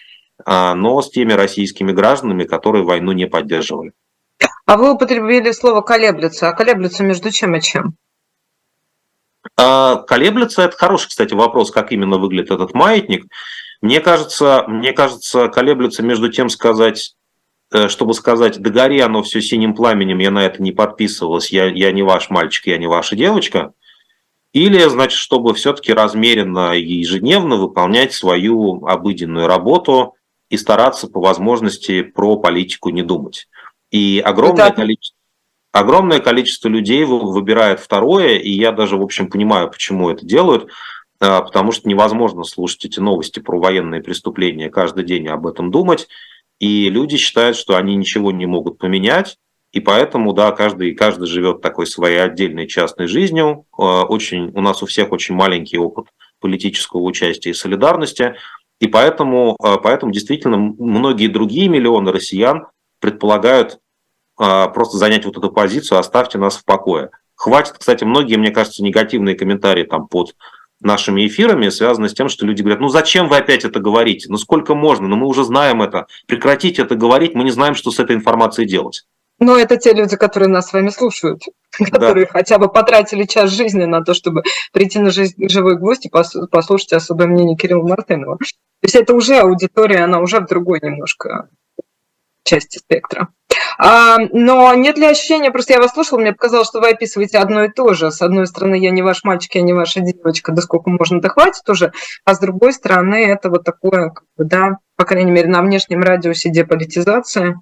[0.44, 3.92] но с теми российскими гражданами, которые войну не поддерживали.
[4.66, 6.48] А вы употребили слово «колеблется».
[6.48, 7.94] А колеблется между чем и чем?
[9.54, 13.26] Колеблется– это хороший, кстати, вопрос, как именно выглядит этот маятник.
[13.82, 17.16] Мне кажется, мне кажется, колеблются между тем сказать,
[17.72, 21.66] э, чтобы сказать, да гори оно все синим пламенем, я на это не подписывалась, я,
[21.66, 23.72] я не ваш мальчик, я не ваша девочка.
[24.52, 30.14] Или, значит, чтобы все-таки размеренно и ежедневно выполнять свою обыденную работу
[30.48, 33.48] и стараться по возможности про политику не думать.
[33.90, 34.76] И огромное Это...
[34.76, 35.16] количество
[35.72, 40.70] огромное количество людей выбирает второе, и я даже, в общем, понимаю, почему это делают.
[41.22, 45.70] А, потому что невозможно слушать эти новости про военные преступления каждый день и об этом
[45.70, 46.08] думать.
[46.58, 49.38] И люди считают, что они ничего не могут поменять,
[49.70, 53.66] и поэтому, да, каждый, каждый живет такой своей отдельной частной жизнью.
[53.78, 56.06] А, очень, у нас у всех очень маленький опыт
[56.40, 58.34] политического участия и солидарности.
[58.80, 62.66] И поэтому, а, поэтому действительно многие другие миллионы россиян
[62.98, 63.78] предполагают
[64.34, 67.10] просто занять вот эту позицию, оставьте нас в покое.
[67.36, 70.34] Хватит, кстати, многие, мне кажется, негативные комментарии там под
[70.84, 74.36] нашими эфирами связано с тем, что люди говорят, ну зачем вы опять это говорите, ну
[74.36, 77.98] сколько можно, ну мы уже знаем это, прекратите это говорить, мы не знаем, что с
[77.98, 79.04] этой информацией делать.
[79.38, 81.42] Но это те люди, которые нас с вами слушают,
[81.90, 82.32] которые да.
[82.32, 86.92] хотя бы потратили час жизни на то, чтобы прийти на жизнь, живой гвоздь и послушать
[86.92, 88.38] особое мнение Кирилла Мартынова.
[88.38, 91.48] То есть это уже аудитория, она уже в другой немножко
[92.44, 93.28] части спектра.
[93.78, 97.64] А, но нет ли ощущения, просто я вас слушала, мне показалось, что вы описываете одно
[97.64, 98.10] и то же.
[98.10, 101.28] С одной стороны, я не ваш мальчик, я не ваша девочка, да сколько можно, да
[101.28, 101.92] хватит уже.
[102.24, 106.02] А с другой стороны, это вот такое, как бы, да, по крайней мере, на внешнем
[106.02, 107.60] радиусе деполитизация,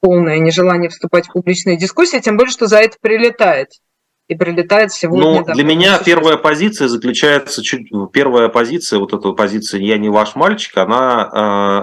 [0.00, 3.68] полное нежелание вступать в публичные дискуссии, тем более, что за это прилетает
[4.28, 5.44] и прилетает сегодня.
[5.46, 10.34] Ну, для меня первая позиция заключается, чуть, первая позиция, вот эта позиция «я не ваш
[10.34, 11.30] мальчик», она,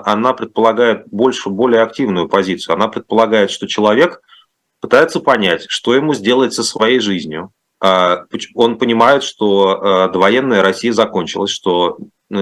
[0.05, 2.75] э, она предполагает больше, более активную позицию.
[2.75, 4.21] Она предполагает, что человек
[4.81, 7.51] пытается понять, что ему сделать со своей жизнью.
[7.79, 8.25] А,
[8.55, 11.97] он понимает, что э, довоенная Россия закончилась, что,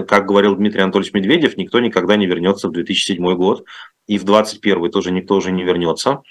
[0.08, 3.66] как говорил Дмитрий Анатольевич Медведев, никто никогда не вернется в 2007 год,
[4.08, 6.22] и в 2021 тоже никто уже не вернется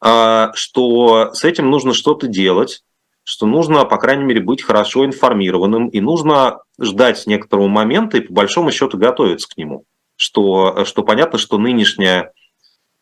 [0.00, 2.82] а, что с этим нужно что-то делать,
[3.28, 8.32] что нужно, по крайней мере, быть хорошо информированным, и нужно ждать некоторого момента и, по
[8.32, 9.84] большому счету, готовиться к нему.
[10.16, 12.32] Что, что понятно, что нынешняя,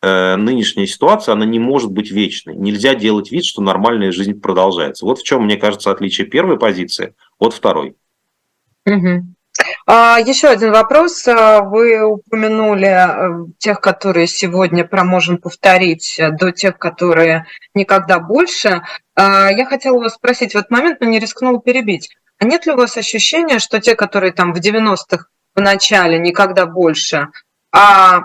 [0.02, 2.56] э, нынешняя ситуация, она не может быть вечной.
[2.56, 5.06] Нельзя делать вид, что нормальная жизнь продолжается.
[5.06, 7.94] Вот в чем, мне кажется, отличие первой позиции от второй.
[8.84, 9.35] Угу.
[9.86, 11.26] А, еще один вопрос.
[11.28, 18.18] А, вы упомянули э, тех, которые сегодня про можем повторить, э, до тех, которые никогда
[18.18, 18.82] больше.
[19.14, 22.10] А, я хотела вас спросить в этот момент, но не рискнула перебить.
[22.38, 26.66] А нет ли у вас ощущения, что те, которые там в 90-х в начале никогда
[26.66, 27.28] больше,
[27.72, 28.22] а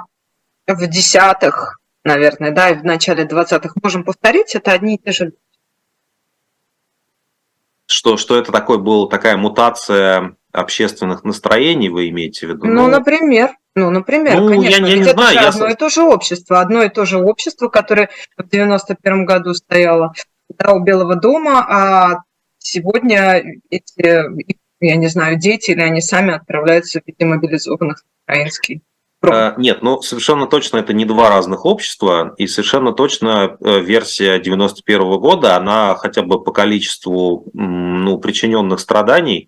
[0.68, 5.32] в десятых, наверное, да, и в начале 20-х можем повторить, это одни и те же
[7.92, 12.66] что, что это такой был такая мутация общественных настроений вы имеете в виду?
[12.66, 13.52] Ну, ну например.
[13.74, 14.86] Ну, например, ну, конечно.
[14.86, 15.48] Я, я не знаю, я...
[15.48, 16.60] одно и то же общество.
[16.60, 20.14] Одно и то же общество, которое в 91 году стояло
[20.58, 22.24] да, у Белого дома, а
[22.58, 24.24] сегодня эти,
[24.82, 28.82] я не знаю, дети или они сами отправляются в виде мобилизованных украинских.
[29.24, 34.40] А, нет, ну совершенно точно это не два разных общества, и совершенно точно э, версия
[34.40, 39.48] 91 года, она хотя бы по количеству ну, причиненных страданий,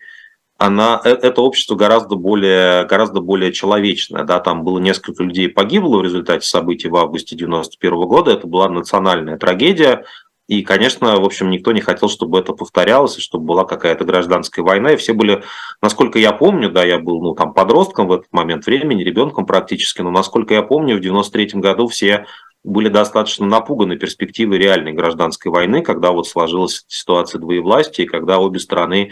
[0.63, 4.23] она, э, это общество гораздо более, гораздо более человечное.
[4.23, 4.39] Да?
[4.39, 8.31] Там было несколько людей погибло в результате событий в августе 1991 года.
[8.31, 10.05] Это была национальная трагедия.
[10.47, 14.63] И, конечно, в общем, никто не хотел, чтобы это повторялось, и чтобы была какая-то гражданская
[14.63, 14.93] война.
[14.93, 15.43] И все были,
[15.81, 20.01] насколько я помню, да, я был ну, там, подростком в этот момент времени, ребенком практически,
[20.01, 22.25] но насколько я помню, в 93 году все
[22.63, 28.59] были достаточно напуганы перспективой реальной гражданской войны, когда вот сложилась ситуация двоевластия, и когда обе
[28.59, 29.11] страны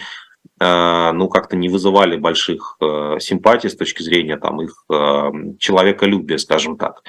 [0.59, 6.77] ну, как-то не вызывали больших э, симпатий с точки зрения там, их э, человеколюбия, скажем
[6.77, 7.01] так.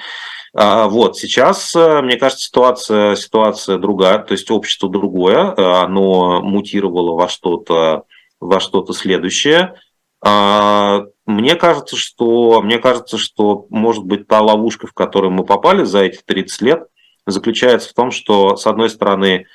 [0.55, 5.53] А, вот, сейчас, мне кажется, ситуация, ситуация другая, то есть общество другое,
[5.83, 8.05] оно мутировало во что-то
[8.43, 9.75] во что-то следующее.
[10.21, 15.83] А, мне кажется, что, мне кажется, что, может быть, та ловушка, в которую мы попали
[15.83, 16.87] за эти 30 лет,
[17.25, 19.47] заключается в том, что, с одной стороны,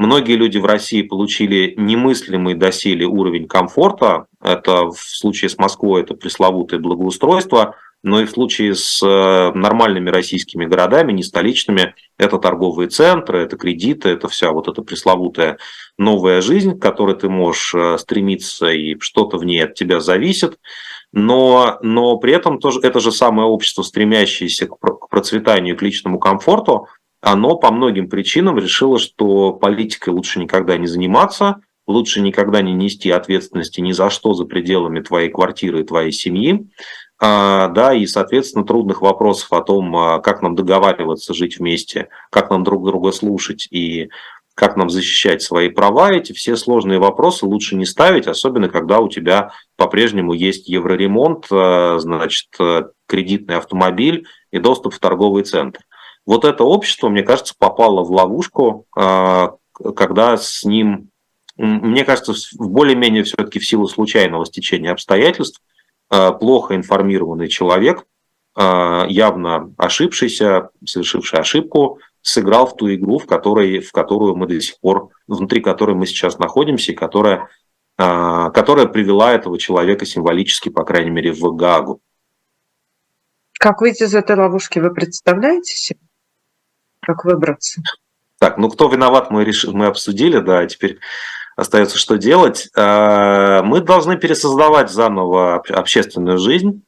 [0.00, 4.28] Многие люди в России получили немыслимый доселе уровень комфорта.
[4.42, 10.08] Это в случае с Москвой это пресловутое благоустройство, но и в случае с э, нормальными
[10.08, 15.58] российскими городами, не столичными, это торговые центры, это кредиты, это вся вот эта пресловутая
[15.98, 20.58] новая жизнь, к которой ты можешь э, стремиться, и что-то в ней от тебя зависит.
[21.12, 26.86] Но, но при этом тоже это же самое общество, стремящееся к процветанию, к личному комфорту,
[27.20, 33.10] оно по многим причинам решило, что политикой лучше никогда не заниматься, лучше никогда не нести
[33.10, 36.66] ответственности ни за что за пределами твоей квартиры и твоей семьи.
[37.22, 42.48] А, да, и, соответственно, трудных вопросов о том, а, как нам договариваться, жить вместе, как
[42.48, 44.08] нам друг друга слушать и
[44.54, 49.08] как нам защищать свои права, эти все сложные вопросы лучше не ставить, особенно когда у
[49.08, 52.48] тебя по-прежнему есть евроремонт, а, значит,
[53.06, 55.80] кредитный автомобиль и доступ в торговый центр.
[56.26, 59.56] Вот это общество, мне кажется, попало в ловушку, а,
[59.96, 61.10] когда с ним,
[61.56, 65.60] мне кажется, в более-менее все-таки в силу случайного стечения обстоятельств,
[66.08, 68.04] а, плохо информированный человек,
[68.54, 74.60] а, явно ошибшийся, совершивший ошибку, сыграл в ту игру, в, которой, в которую мы до
[74.60, 77.48] сих пор, внутри которой мы сейчас находимся, и которая,
[77.96, 82.02] которая привела этого человека символически, по крайней мере, в Гаагу.
[83.58, 86.00] Как выйти из этой ловушки, вы представляете себе?
[87.00, 87.82] Как выбраться.
[88.38, 90.98] Так, ну кто виноват, мы, решили, мы обсудили, да, теперь
[91.56, 92.70] остается что делать.
[92.74, 96.82] А, мы должны пересоздавать заново общественную жизнь.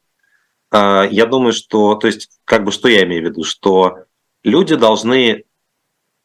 [0.71, 4.05] А, я думаю, что, то есть, как бы что я имею в виду, что
[4.43, 5.43] люди должны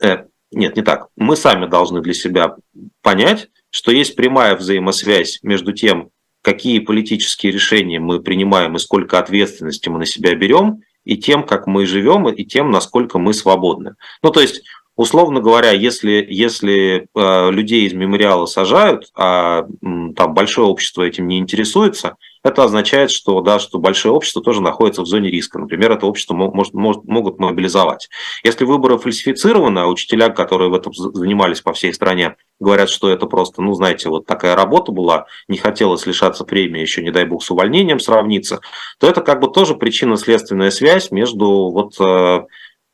[0.02, 2.56] э, нет, не так, мы сами должны для себя
[3.02, 6.10] понять, что есть прямая взаимосвязь между тем,
[6.42, 11.66] какие политические решения мы принимаем и сколько ответственности мы на себя берем, и тем, как
[11.66, 13.94] мы живем, и тем, насколько мы свободны.
[14.22, 14.62] Ну, то есть,
[14.94, 21.38] условно говоря, если, если э, людей из мемориала сажают, а там большое общество этим не
[21.38, 25.58] интересуется, это означает, что, да, что большое общество тоже находится в зоне риска.
[25.58, 28.08] Например, это общество может, может, могут мобилизовать.
[28.44, 33.26] Если выборы фальсифицированы, а учителя, которые в этом занимались по всей стране, говорят, что это
[33.26, 37.42] просто, ну, знаете, вот такая работа была, не хотелось лишаться премии, еще, не дай бог,
[37.42, 38.60] с увольнением сравниться,
[38.98, 42.44] то это как бы тоже причинно-следственная связь между вот э,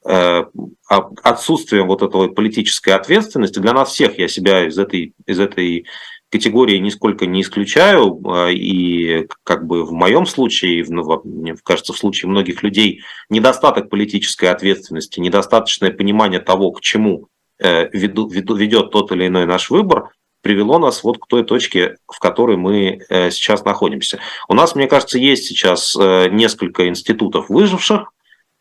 [0.06, 0.44] э,
[0.88, 5.86] отсутствием вот этого политической ответственности для нас всех, я себя из этой, из этой
[6.34, 12.28] категории нисколько не исключаю, а, и как бы в моем случае, мне кажется, в случае
[12.28, 17.28] многих людей, недостаток политической ответственности, недостаточное понимание того, к чему
[17.62, 20.10] э, ведет тот или иной наш выбор,
[20.42, 24.18] привело нас вот к той точке, в которой мы э, сейчас находимся.
[24.48, 28.10] У нас, мне кажется, есть сейчас э, несколько институтов выживших.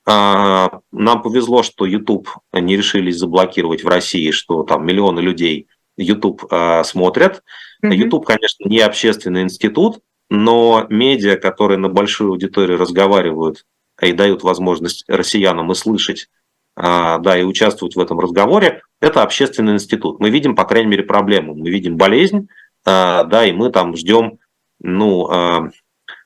[0.06, 5.68] А, нам повезло, что YouTube не решились заблокировать в России, что там миллионы людей
[5.98, 7.44] YouTube э, смотрят.
[7.84, 7.96] Mm-hmm.
[7.96, 13.66] YouTube, конечно, не общественный институт, но медиа, которые на большую аудиторию разговаривают
[14.02, 16.30] и дают возможность россиянам и слышать,
[16.76, 16.82] э,
[17.20, 20.20] да, и участвовать в этом разговоре, это общественный институт.
[20.20, 21.54] Мы видим, по крайней мере, проблему.
[21.56, 22.48] Мы видим болезнь,
[22.86, 24.40] э, да, и мы там ждем,
[24.80, 25.70] ну, э,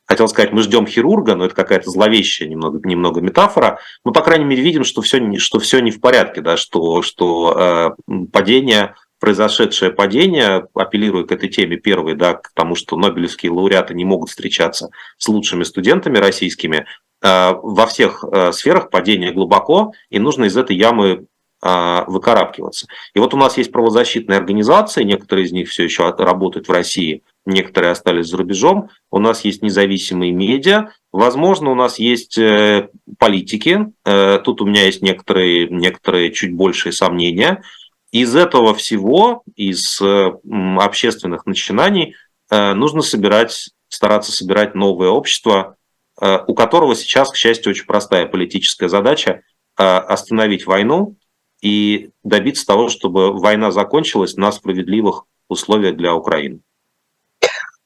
[0.05, 3.79] хотел сказать, мы ждем хирурга, но это какая-то зловещая немного, немного метафора.
[4.05, 7.95] Мы, по крайней мере, видим, что все, что все не в порядке, да, что, что
[8.07, 13.93] э, падение произошедшее падение, апеллируя к этой теме первой, да, к тому, что нобелевские лауреаты
[13.93, 16.85] не могут встречаться с лучшими студентами российскими,
[17.21, 21.25] э, во всех э, сферах падение глубоко, и нужно из этой ямы
[21.63, 22.87] э, выкарабкиваться.
[23.15, 27.23] И вот у нас есть правозащитные организации, некоторые из них все еще работают в России,
[27.45, 28.89] некоторые остались за рубежом.
[29.09, 32.37] У нас есть независимые медиа, возможно, у нас есть
[33.17, 33.87] политики.
[34.43, 37.63] Тут у меня есть некоторые, некоторые чуть большие сомнения–
[38.11, 42.15] из этого всего, из общественных начинаний,
[42.49, 45.75] э, нужно собирать, стараться собирать новое общество,
[46.21, 49.41] э, у которого сейчас, к счастью, очень простая политическая задача
[49.77, 51.15] э, остановить войну
[51.61, 56.59] и добиться того, чтобы война закончилась на справедливых условиях для Украины.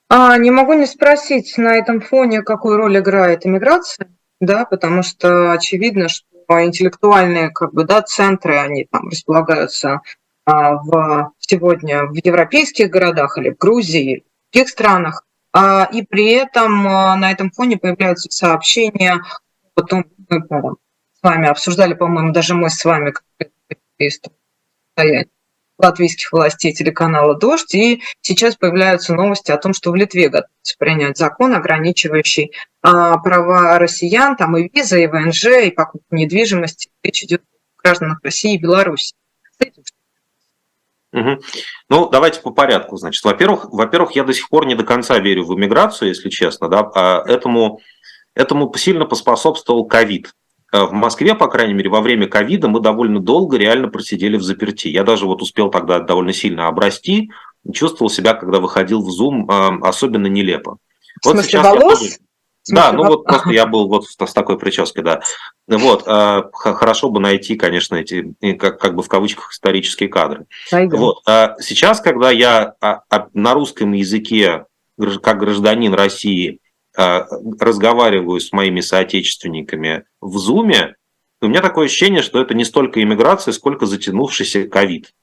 [0.09, 4.09] А, не могу не спросить на этом фоне, какую роль играет иммиграция,
[4.41, 6.25] да, потому что очевидно, что
[6.59, 10.01] интеллектуальные как бы, да, центры, они там располагаются
[10.45, 15.25] а, в, сегодня в европейских городах или в Грузии, или в других странах.
[15.53, 19.21] А, и при этом а, на этом фоне появляются сообщения
[19.75, 20.75] о том, мы
[21.13, 23.13] с вами обсуждали, по-моему, даже мы с вами
[23.99, 25.27] состояние
[25.81, 31.17] латвийских властей телеканала «Дождь», и сейчас появляются новости о том, что в Литве готовится принять
[31.17, 32.51] закон, ограничивающий
[32.81, 36.89] а, права россиян, там и виза, и ВНЖ, и покупку недвижимости.
[37.03, 37.41] Речь идет
[37.77, 39.13] о гражданах России и Беларуси.
[41.13, 41.41] Угу.
[41.89, 42.95] Ну, давайте по порядку.
[42.95, 46.69] Значит, во-первых, во-первых, я до сих пор не до конца верю в иммиграцию, если честно,
[46.69, 47.81] да, а этому,
[48.33, 50.33] этому сильно поспособствовал ковид.
[50.71, 54.43] Э, в Москве, по крайней мере, во время ковида мы довольно долго реально просидели в
[54.43, 54.87] заперти.
[54.87, 57.31] Я даже вот успел тогда довольно сильно обрасти,
[57.73, 60.77] чувствовал себя, когда выходил в Zoom, э, особенно нелепо.
[61.21, 62.01] В вот смысле волос?
[62.01, 62.09] Я
[62.69, 65.21] да, ну вот просто я был вот с такой прической, да.
[65.67, 70.45] Вот, а, хорошо бы найти, конечно, эти, как, как бы в кавычках, исторические кадры.
[70.71, 73.01] Вот, а сейчас, когда я а,
[73.33, 74.65] на русском языке,
[75.23, 76.59] как гражданин России,
[76.95, 80.95] разговариваю с моими соотечественниками в Зуме,
[81.41, 85.13] у меня такое ощущение, что это не столько иммиграция, сколько затянувшийся ковид.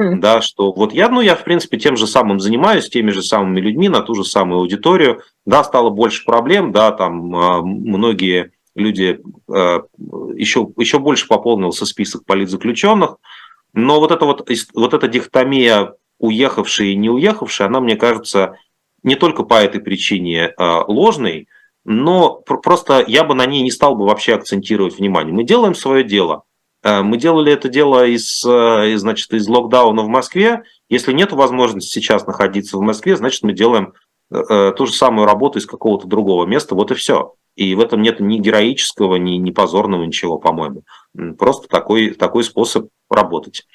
[0.00, 0.16] Mm.
[0.16, 3.60] Да, что вот я, ну, я, в принципе, тем же самым занимаюсь, теми же самыми
[3.60, 5.22] людьми, на ту же самую аудиторию.
[5.46, 9.80] Да, стало больше проблем, да, там э, многие люди, э,
[10.36, 13.18] еще, еще больше пополнился список политзаключенных,
[13.72, 18.56] но вот эта вот, вот эта дихотомия уехавшие и не уехавшие, она, мне кажется,
[19.04, 21.48] не только по этой причине э, ложной,
[21.84, 25.32] но просто я бы на ней не стал бы вообще акцентировать внимание.
[25.32, 26.42] Мы делаем свое дело–
[26.84, 30.62] Э, мы делали это дело из, э, значит, из локдауна в Москве.
[30.88, 33.94] Если нет возможности сейчас находиться в Москве, значит, мы делаем
[34.30, 37.34] э, ту же самую работу из какого-то другого места, вот и все.
[37.56, 40.82] И в этом нет ни героического, ни, ни позорного ничего, по-моему.
[41.38, 43.66] Просто такой, такой способ работать.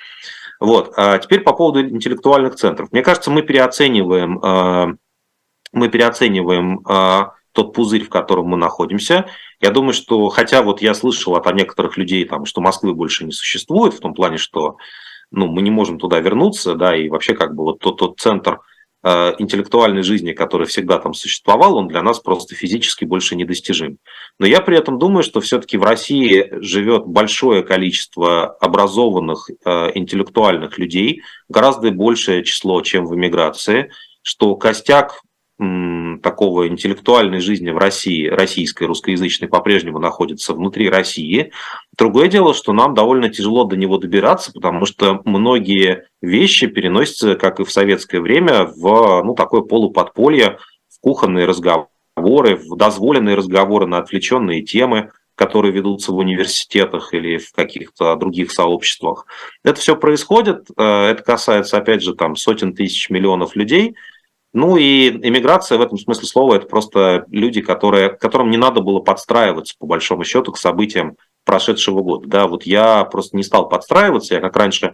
[0.60, 0.94] Вот.
[0.98, 2.92] А теперь по поводу интеллектуальных центров.
[2.92, 4.98] Мне кажется, мы переоцениваем,
[5.72, 9.26] мы переоцениваем то, тот пузырь, в котором мы находимся.
[9.60, 13.32] Я думаю, что, хотя вот я слышал от некоторых людей, там, что Москвы больше не
[13.32, 14.78] существует, в том плане, что
[15.32, 18.60] ну, мы не можем туда вернуться, да, и вообще как бы вот тот, тот центр
[19.02, 23.98] Э, интеллектуальной жизни, который всегда там существовал, он для нас просто физически больше недостижим.
[24.40, 30.78] Но я при этом думаю, что все-таки в России живет большое количество образованных э, интеллектуальных
[30.78, 33.90] людей, гораздо большее число, чем в эмиграции,
[34.22, 35.22] что костяк
[35.60, 41.52] такого интеллектуальной жизни в России, российской, русскоязычной, по-прежнему находится внутри России.
[41.98, 47.60] Другое дело, что нам довольно тяжело до него добираться, потому что многие вещи переносятся, как
[47.60, 53.98] и в советское время, в ну, такое полуподполье, в кухонные разговоры, в дозволенные разговоры на
[53.98, 59.26] отвлеченные темы, которые ведутся в университетах или в каких-то других сообществах.
[59.64, 63.98] Это все происходит, э, это касается, опять же, там сотен тысяч миллионов людей–
[64.54, 69.00] ну и иммиграция в этом смысле слова– это просто люди, которые, которым не надо было
[69.00, 72.28] подстраиваться, по большому счету, к событиям прошедшего года.
[72.28, 74.94] Да, вот я просто не стал подстраиваться, я как раньше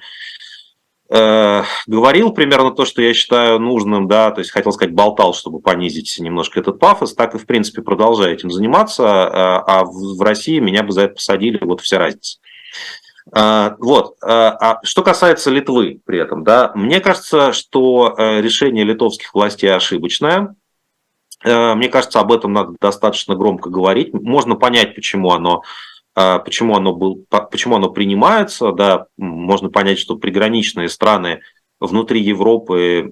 [1.09, 5.59] э, говорил примерно то, что я считаю нужным, да, то есть хотел сказать болтал, чтобы
[5.59, 10.21] понизить немножко этот пафос, так и в принципе продолжаю этим заниматься, э, а в, в
[10.21, 12.39] России меня бы за это посадили, вот вся разница.
[13.31, 14.17] А, вот.
[14.21, 19.73] А, а что касается Литвы при этом, да, мне кажется, что э, решение литовских властей
[19.73, 20.55] ошибочное.
[21.43, 24.13] Э, мне кажется, об этом надо достаточно громко говорить.
[24.13, 25.63] Можно понять, почему оно
[26.45, 28.71] почему оно, был, почему оно принимается.
[28.71, 31.41] Да, можно понять, что приграничные страны
[31.81, 33.11] внутри Европы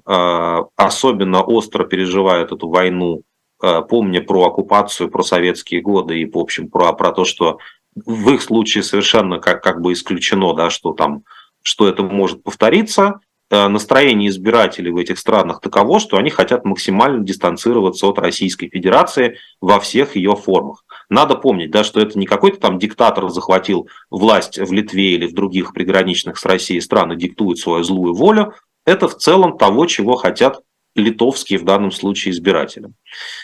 [0.77, 3.23] особенно остро переживают эту войну,
[3.59, 7.59] помня про оккупацию, про советские годы и, в общем, про, про то, что
[7.95, 11.23] в их случае совершенно как, как бы исключено, да, что там,
[11.61, 13.19] что это может повториться.
[13.49, 19.37] Э, настроение избирателей в этих странах таково, что они хотят максимально дистанцироваться от Российской Федерации
[19.61, 20.85] во всех ее формах.
[21.09, 25.33] Надо помнить, да, что это не какой-то там диктатор захватил власть в Литве или в
[25.33, 28.53] других приграничных с Россией странах, диктует свою злую волю.
[28.85, 30.61] Это в целом того, чего хотят
[30.95, 32.89] литовские в данном случае избиратели.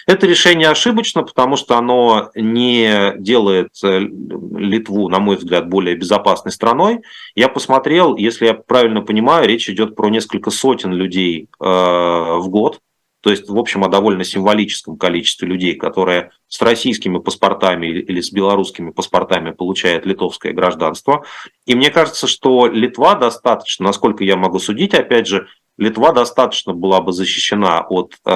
[0.08, 6.52] Это решение ошибочно, потому что оно не делает э, Литву, на мой взгляд, более безопасной
[6.52, 7.02] страной.
[7.36, 12.80] Я посмотрел, если я правильно понимаю, речь идет про несколько сотен людей э, в год,
[13.22, 18.32] то есть, в общем, о довольно символическом количестве людей, которые с российскими паспортами или с
[18.32, 21.26] белорусскими паспортами получают литовское гражданство.
[21.66, 25.48] И мне кажется, что Литва достаточно, насколько я могу судить, опять же,
[25.80, 28.32] Литва достаточно была бы защищена от, э,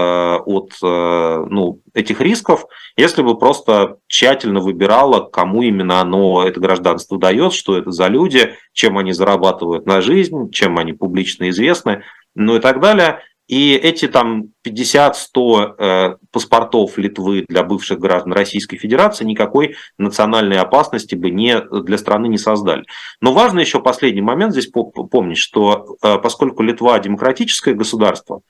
[0.45, 2.65] от э, ну, этих рисков,
[2.95, 8.55] если бы просто тщательно выбирала, кому именно оно, это гражданство дает, что это за люди,
[8.71, 13.19] чем они зарабатывают на жизнь, чем они публично известны, ну и так далее.
[13.47, 21.15] И эти там 50-100 э, паспортов Литвы для бывших граждан Российской Федерации никакой национальной опасности
[21.15, 22.85] бы не, для страны не создали.
[23.19, 28.41] Но важно еще последний момент здесь помнить, что э, поскольку Литва демократическое государство,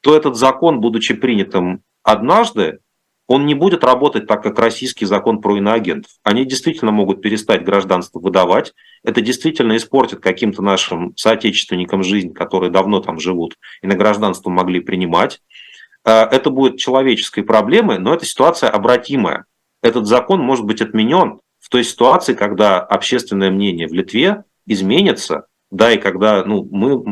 [0.00, 2.78] то этот закон, будучи принятым однажды,
[3.28, 6.12] он не будет работать так, как российский закон про иноагентов.
[6.22, 8.72] Они действительно могут перестать гражданство выдавать.
[9.02, 14.80] Это действительно испортит каким-то нашим соотечественникам жизнь, которые давно там живут и на гражданство могли
[14.80, 15.40] принимать.
[16.04, 19.44] Э, это будет человеческой проблемой, но эта ситуация обратимая.
[19.82, 25.92] Этот закон может быть отменен в той ситуации, когда общественное мнение в Литве изменится, да,
[25.92, 27.02] и когда ну, мы,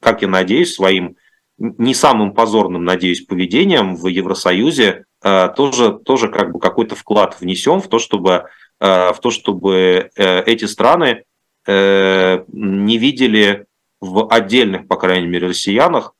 [0.00, 1.16] как я надеюсь, своим
[1.62, 7.80] не самым позорным, надеюсь, поведением в Евросоюзе э, тоже, тоже как бы какой-то вклад внесем
[7.80, 8.46] в то, чтобы,
[8.80, 11.24] э, в то, чтобы э, эти страны
[11.64, 13.66] не видели
[14.00, 16.12] в отдельных, по крайней мере, россиянах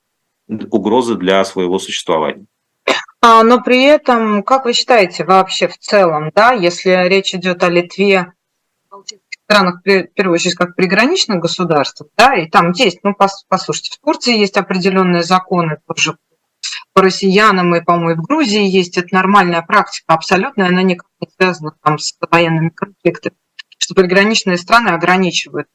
[0.47, 2.47] угрозы для своего существования.
[3.21, 7.71] А, но при этом, как вы считаете вообще в целом, да, если речь идет о
[7.71, 8.35] Литве,
[9.53, 14.39] странах, в первую очередь, как приграничных государствах, да, и там есть, ну, послушайте, в Турции
[14.39, 16.17] есть определенные законы тоже
[16.95, 21.75] по россиянам, и, по-моему, в Грузии есть, это нормальная практика абсолютно, она никак не связана
[21.83, 23.37] там с военными конфликтами,
[23.79, 25.69] что приграничные страны ограничивают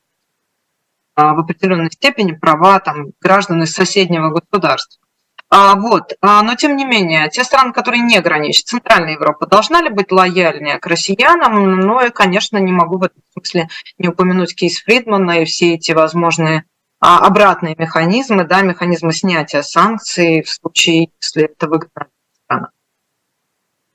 [1.16, 5.07] а, в определенной степени права там, граждан из соседнего государства.
[5.50, 6.14] А, вот.
[6.22, 10.12] А, но тем не менее, те страны, которые не граничат, Центральная Европа, должна ли быть
[10.12, 11.80] лояльнее к россиянам?
[11.80, 15.94] Ну и, конечно, не могу в этом смысле не упомянуть кейс Фридмана и все эти
[15.94, 16.66] возможные
[17.00, 22.08] а, обратные механизмы, да, механизмы снятия санкций в случае, если это выгодно
[22.44, 22.70] страна.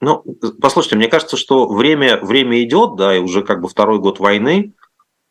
[0.01, 0.25] Ну,
[0.61, 4.73] послушайте, мне кажется, что время, время идет, да, и уже как бы второй год войны,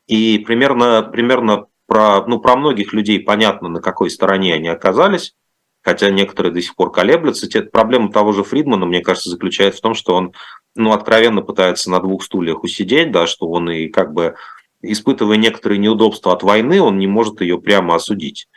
[0.07, 5.33] и примерно, примерно про, ну, про многих людей понятно, на какой стороне они оказались.
[5.81, 7.47] Хотя некоторые до сих пор колеблются.
[7.63, 10.33] Проблема того же Фридмана, мне кажется, заключается в том, что он
[10.75, 14.35] ну, откровенно пытается на двух стульях усидеть, да, что он и как бы
[14.81, 18.47] испытывая некоторые неудобства от войны, он не может ее прямо осудить.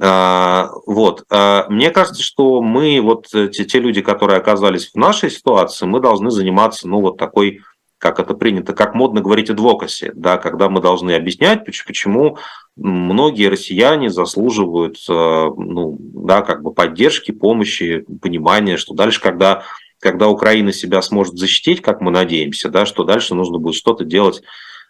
[0.00, 1.24] А, вот.
[1.30, 6.00] А, мне кажется, что мы, вот те, те люди, которые оказались в нашей ситуации, мы
[6.00, 7.60] должны заниматься, ну, вот такой,
[8.02, 12.36] как это принято, как модно говорить, адвокаси, да, когда мы должны объяснять, почему
[12.74, 19.62] многие россияне заслуживают, а, ну, да, как бы поддержки, помощи, понимания, что дальше, когда
[20.00, 24.42] когда Украина себя сможет защитить, как мы надеемся, да, что дальше нужно будет что-то делать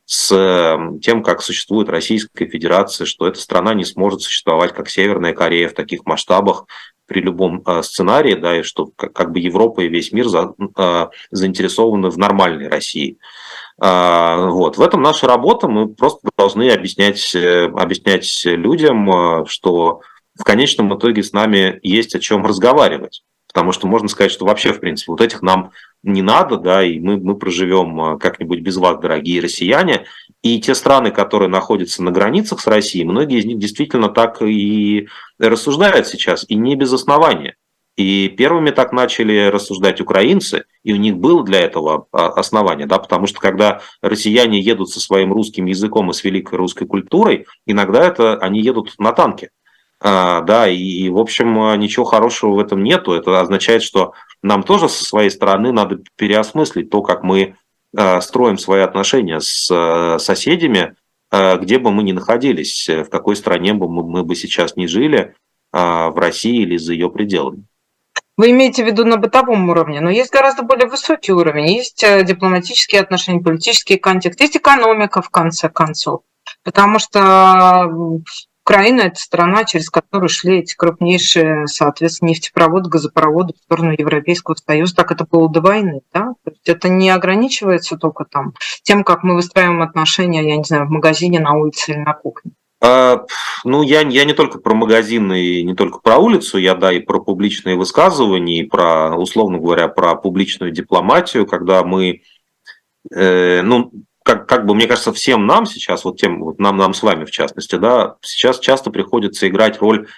[0.07, 5.35] с эм, тем, как существует Российская Федерация, что эта страна не сможет существовать как Северная
[5.35, 6.65] Корея в таких масштабах
[7.13, 11.07] при любом э, сценарии, да, и что как бы Европа и весь мир за, э,
[11.31, 13.19] заинтересованы в нормальной России.
[13.79, 14.79] А, вот.
[14.79, 20.01] В этом наша работа, мы просто должны объяснять, э, объяснять людям, что
[20.39, 23.23] в конечном итоге с нами есть о чем разговаривать.
[23.53, 25.73] Потому что можно сказать, что вообще, в принципе, вот этих нам
[26.03, 30.07] не надо, да, и мы, мы проживем а, как-нибудь без вас, дорогие россияне.
[30.43, 35.07] И те страны, которые находятся на границах с Россией, многие из них действительно так и
[35.39, 37.57] рассуждают сейчас, и не без основания.
[37.97, 42.99] И первыми так начали рассуждать украинцы, и у них было для этого а, основание, да,
[42.99, 48.07] потому что когда россияне едут со своим русским языком и с великой русской культурой, иногда
[48.07, 49.51] это они едут на танке.
[50.05, 53.13] А, да, и, в общем, ничего хорошего в этом нету.
[53.13, 57.57] Это означает, что нам тоже со своей стороны надо переосмыслить то, как мы
[57.97, 60.97] а, строим свои отношения с а, соседями,
[61.33, 65.35] где бы мы ни находились, в какой стране бы мы, мы бы сейчас не жили,
[65.73, 67.65] в России или за ее пределами.
[68.37, 71.71] Вы имеете в виду на бытовом уровне, но есть гораздо более высокий уровень.
[71.71, 76.21] Есть э, дипломатические отношения, политический контекст, есть экономика, в конце концов.
[76.63, 77.91] Потому что
[78.65, 84.95] Украина– это страна, через которую шли эти крупнейшие, соответственно, нефтепроводы, газопроводы в сторону Европейского Союза.
[84.95, 86.03] Так это было до войны.
[86.15, 86.35] Да?
[86.45, 88.55] То есть это не ограничивается только там
[88.85, 92.53] тем, как мы выстраиваем отношения, я не знаю, в магазине, на улице или на кухне.
[92.81, 93.25] А,
[93.65, 97.01] ну, я, я не только про магазины и не только про улицу, я, да, и
[97.01, 102.23] про публичные высказывания, и про, условно говоря, про публичную дипломатию, когда мы,
[103.13, 103.93] э, ну,
[104.25, 107.25] как, как бы, мне кажется, всем нам сейчас, вот тем, вот нам, нам с вами
[107.25, 110.09] в частности, да, сейчас часто приходится играть роль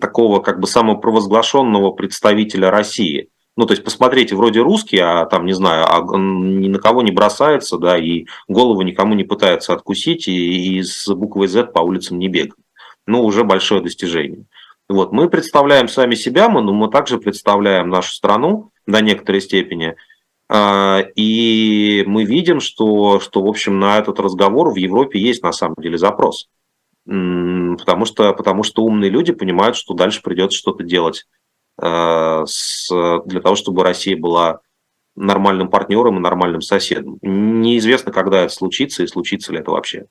[0.00, 3.28] такого как бы самопровозглашенного представителя России.
[3.56, 7.10] Ну, то есть, посмотрите, вроде русский, а там, не знаю, а ни на кого не
[7.10, 12.20] бросается, да, и голову никому не пытается откусить, и, и с буквой Z по улицам
[12.20, 12.54] не бегает.
[13.06, 14.44] Ну, уже большое достижение.
[14.88, 19.96] Вот, мы представляем сами себя, мы, но мы также представляем нашу страну до некоторой степени–
[20.50, 25.76] и мы видим, что, что, в общем, на этот разговор в Европе есть на самом
[25.78, 26.48] деле запрос.
[27.04, 31.26] Потому что, потому что умные люди понимают, что дальше придется что-то делать
[31.80, 32.88] а, с,
[33.24, 34.60] для того, чтобы Россия была
[35.16, 37.18] нормальным партнером и нормальным соседом.
[37.22, 40.06] Неизвестно, когда это случится и случится ли это вообще.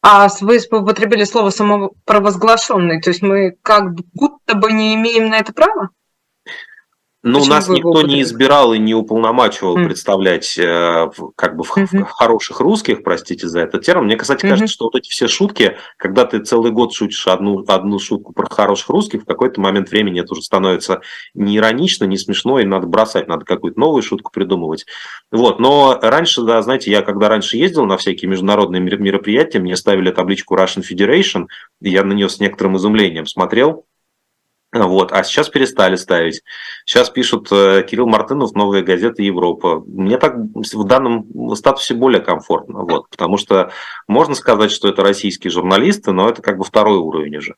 [0.00, 5.52] А вы употребили слово самопровозглашенный, то есть мы как будто бы не имеем на это
[5.52, 5.90] права?
[7.24, 9.84] Ну, Почему нас никто не избирал и не уполномачивал mm.
[9.84, 12.04] представлять э, как бы в, mm-hmm.
[12.04, 14.06] в хороших русских, простите за этот термин.
[14.06, 14.48] Мне, кстати, mm-hmm.
[14.48, 18.52] кажется, что вот эти все шутки, когда ты целый год шутишь одну, одну шутку про
[18.52, 21.00] хороших русских, в какой-то момент времени это уже становится
[21.32, 24.86] не иронично, не смешно, и надо бросать, надо какую-то новую шутку придумывать.
[25.30, 25.60] Вот.
[25.60, 30.56] Но раньше, да, знаете, я когда раньше ездил на всякие международные мероприятия, мне ставили табличку
[30.56, 31.46] Russian Federation,
[31.80, 33.84] и я на нее с некоторым изумлением смотрел,
[34.72, 35.12] вот.
[35.12, 36.42] А сейчас перестали ставить.
[36.86, 39.82] Сейчас пишут э, Кирилл Мартынов, новая газета Европа.
[39.86, 43.70] Мне так в данном статусе более комфортно, вот, потому что
[44.08, 47.54] можно сказать, что это российские журналисты, но это как бы второй уровень уже.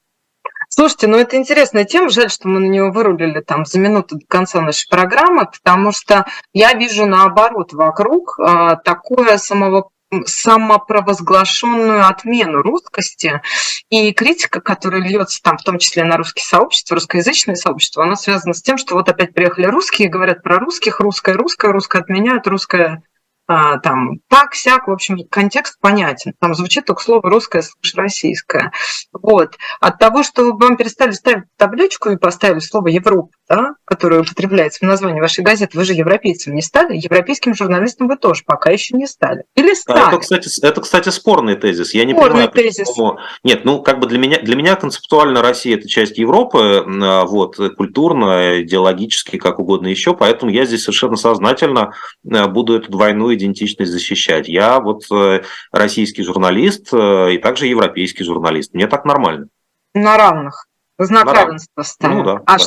[0.69, 4.27] Слушайте, ну это интересная тема, жаль, что мы на нее вырулили там за минуту до
[4.27, 9.91] конца нашей программы, потому что я вижу наоборот вокруг а, такое самого
[10.27, 13.43] самопровозглашенную отмену русскости.
[13.91, 18.55] И критика, которая льется там, в том числе на русские сообщества, русскоязычное сообщество, она связана
[18.55, 23.03] с тем, что вот опять приехали русские, говорят про русских, русское, русское, русское отменяют, русское
[23.47, 26.33] там так, сяк, в общем, контекст понятен.
[26.41, 28.73] Там звучит только слово русское, слышь, российское.
[29.13, 29.57] Вот.
[29.81, 34.89] От того, что вам перестали ставить табличку и поставили слово Европа, да, которое употребляется в
[34.89, 39.07] названии вашей газеты, вы же европейцем не стали, европейским журналистом вы тоже пока еще не
[39.07, 39.45] стали.
[39.55, 40.09] Или стали?
[40.09, 41.95] Это, кстати, это, кстати спорный тезис.
[41.95, 42.89] Я не спорный понимаю, тезис.
[42.89, 43.19] Почему...
[43.43, 47.57] Нет, ну, как бы для меня, для меня концептуально Россия– это часть Европы, а, вот,
[47.77, 51.93] культурно, идеологически, как угодно еще, поэтому я здесь совершенно сознательно
[52.31, 54.49] а, буду эту двойную идентичность защищать.
[54.49, 58.75] Я вот э, российский журналист э, и также европейский журналист.
[58.75, 59.49] Мне так нормально.
[59.95, 60.67] На равных.
[60.99, 62.19] Знак равенства ставим.
[62.19, 62.65] Ну, да, а да.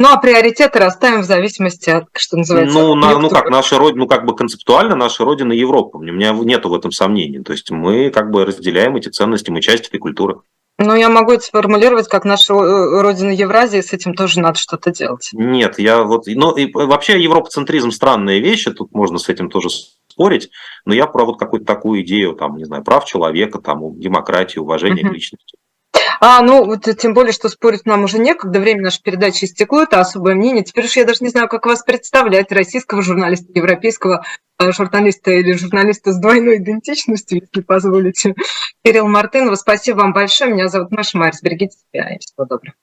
[0.00, 2.72] Ну, а приоритеты расставим в зависимости от, что называется...
[2.72, 5.96] Ну, на, ну как, наша родина, ну, как бы концептуально наша родина Европа.
[5.96, 7.42] У меня нету в этом сомнений.
[7.42, 10.36] То есть мы как бы разделяем эти ценности, мы часть этой культуры.
[10.80, 14.92] Ну, я могу это сформулировать как наша э, родина Евразии, с этим тоже надо что-то
[14.92, 15.30] делать.
[15.32, 16.26] Нет, я вот...
[16.28, 19.70] Ну, и вообще европоцентризм странная вещь, тут можно с этим тоже
[20.06, 20.50] спорить,
[20.84, 25.02] но я про вот какую-то такую идею, там, не знаю, прав человека, там, демократии, уважения
[25.02, 25.58] к личности.
[26.20, 30.00] А, ну, вот тем более, что спорить нам уже некогда, время нашей передачи истекло, это
[30.00, 30.64] особое мнение.
[30.64, 34.24] Теперь уж я даже не знаю, как вас представлять, российского журналиста, европейского
[34.58, 38.34] э, журналиста или журналиста с двойной идентичностью, если позволите.
[38.84, 40.52] Кирилл Мартынов, спасибо вам большое.
[40.52, 41.40] Меня зовут Маша Марис.
[41.42, 42.74] Берегите себя и всего доброго.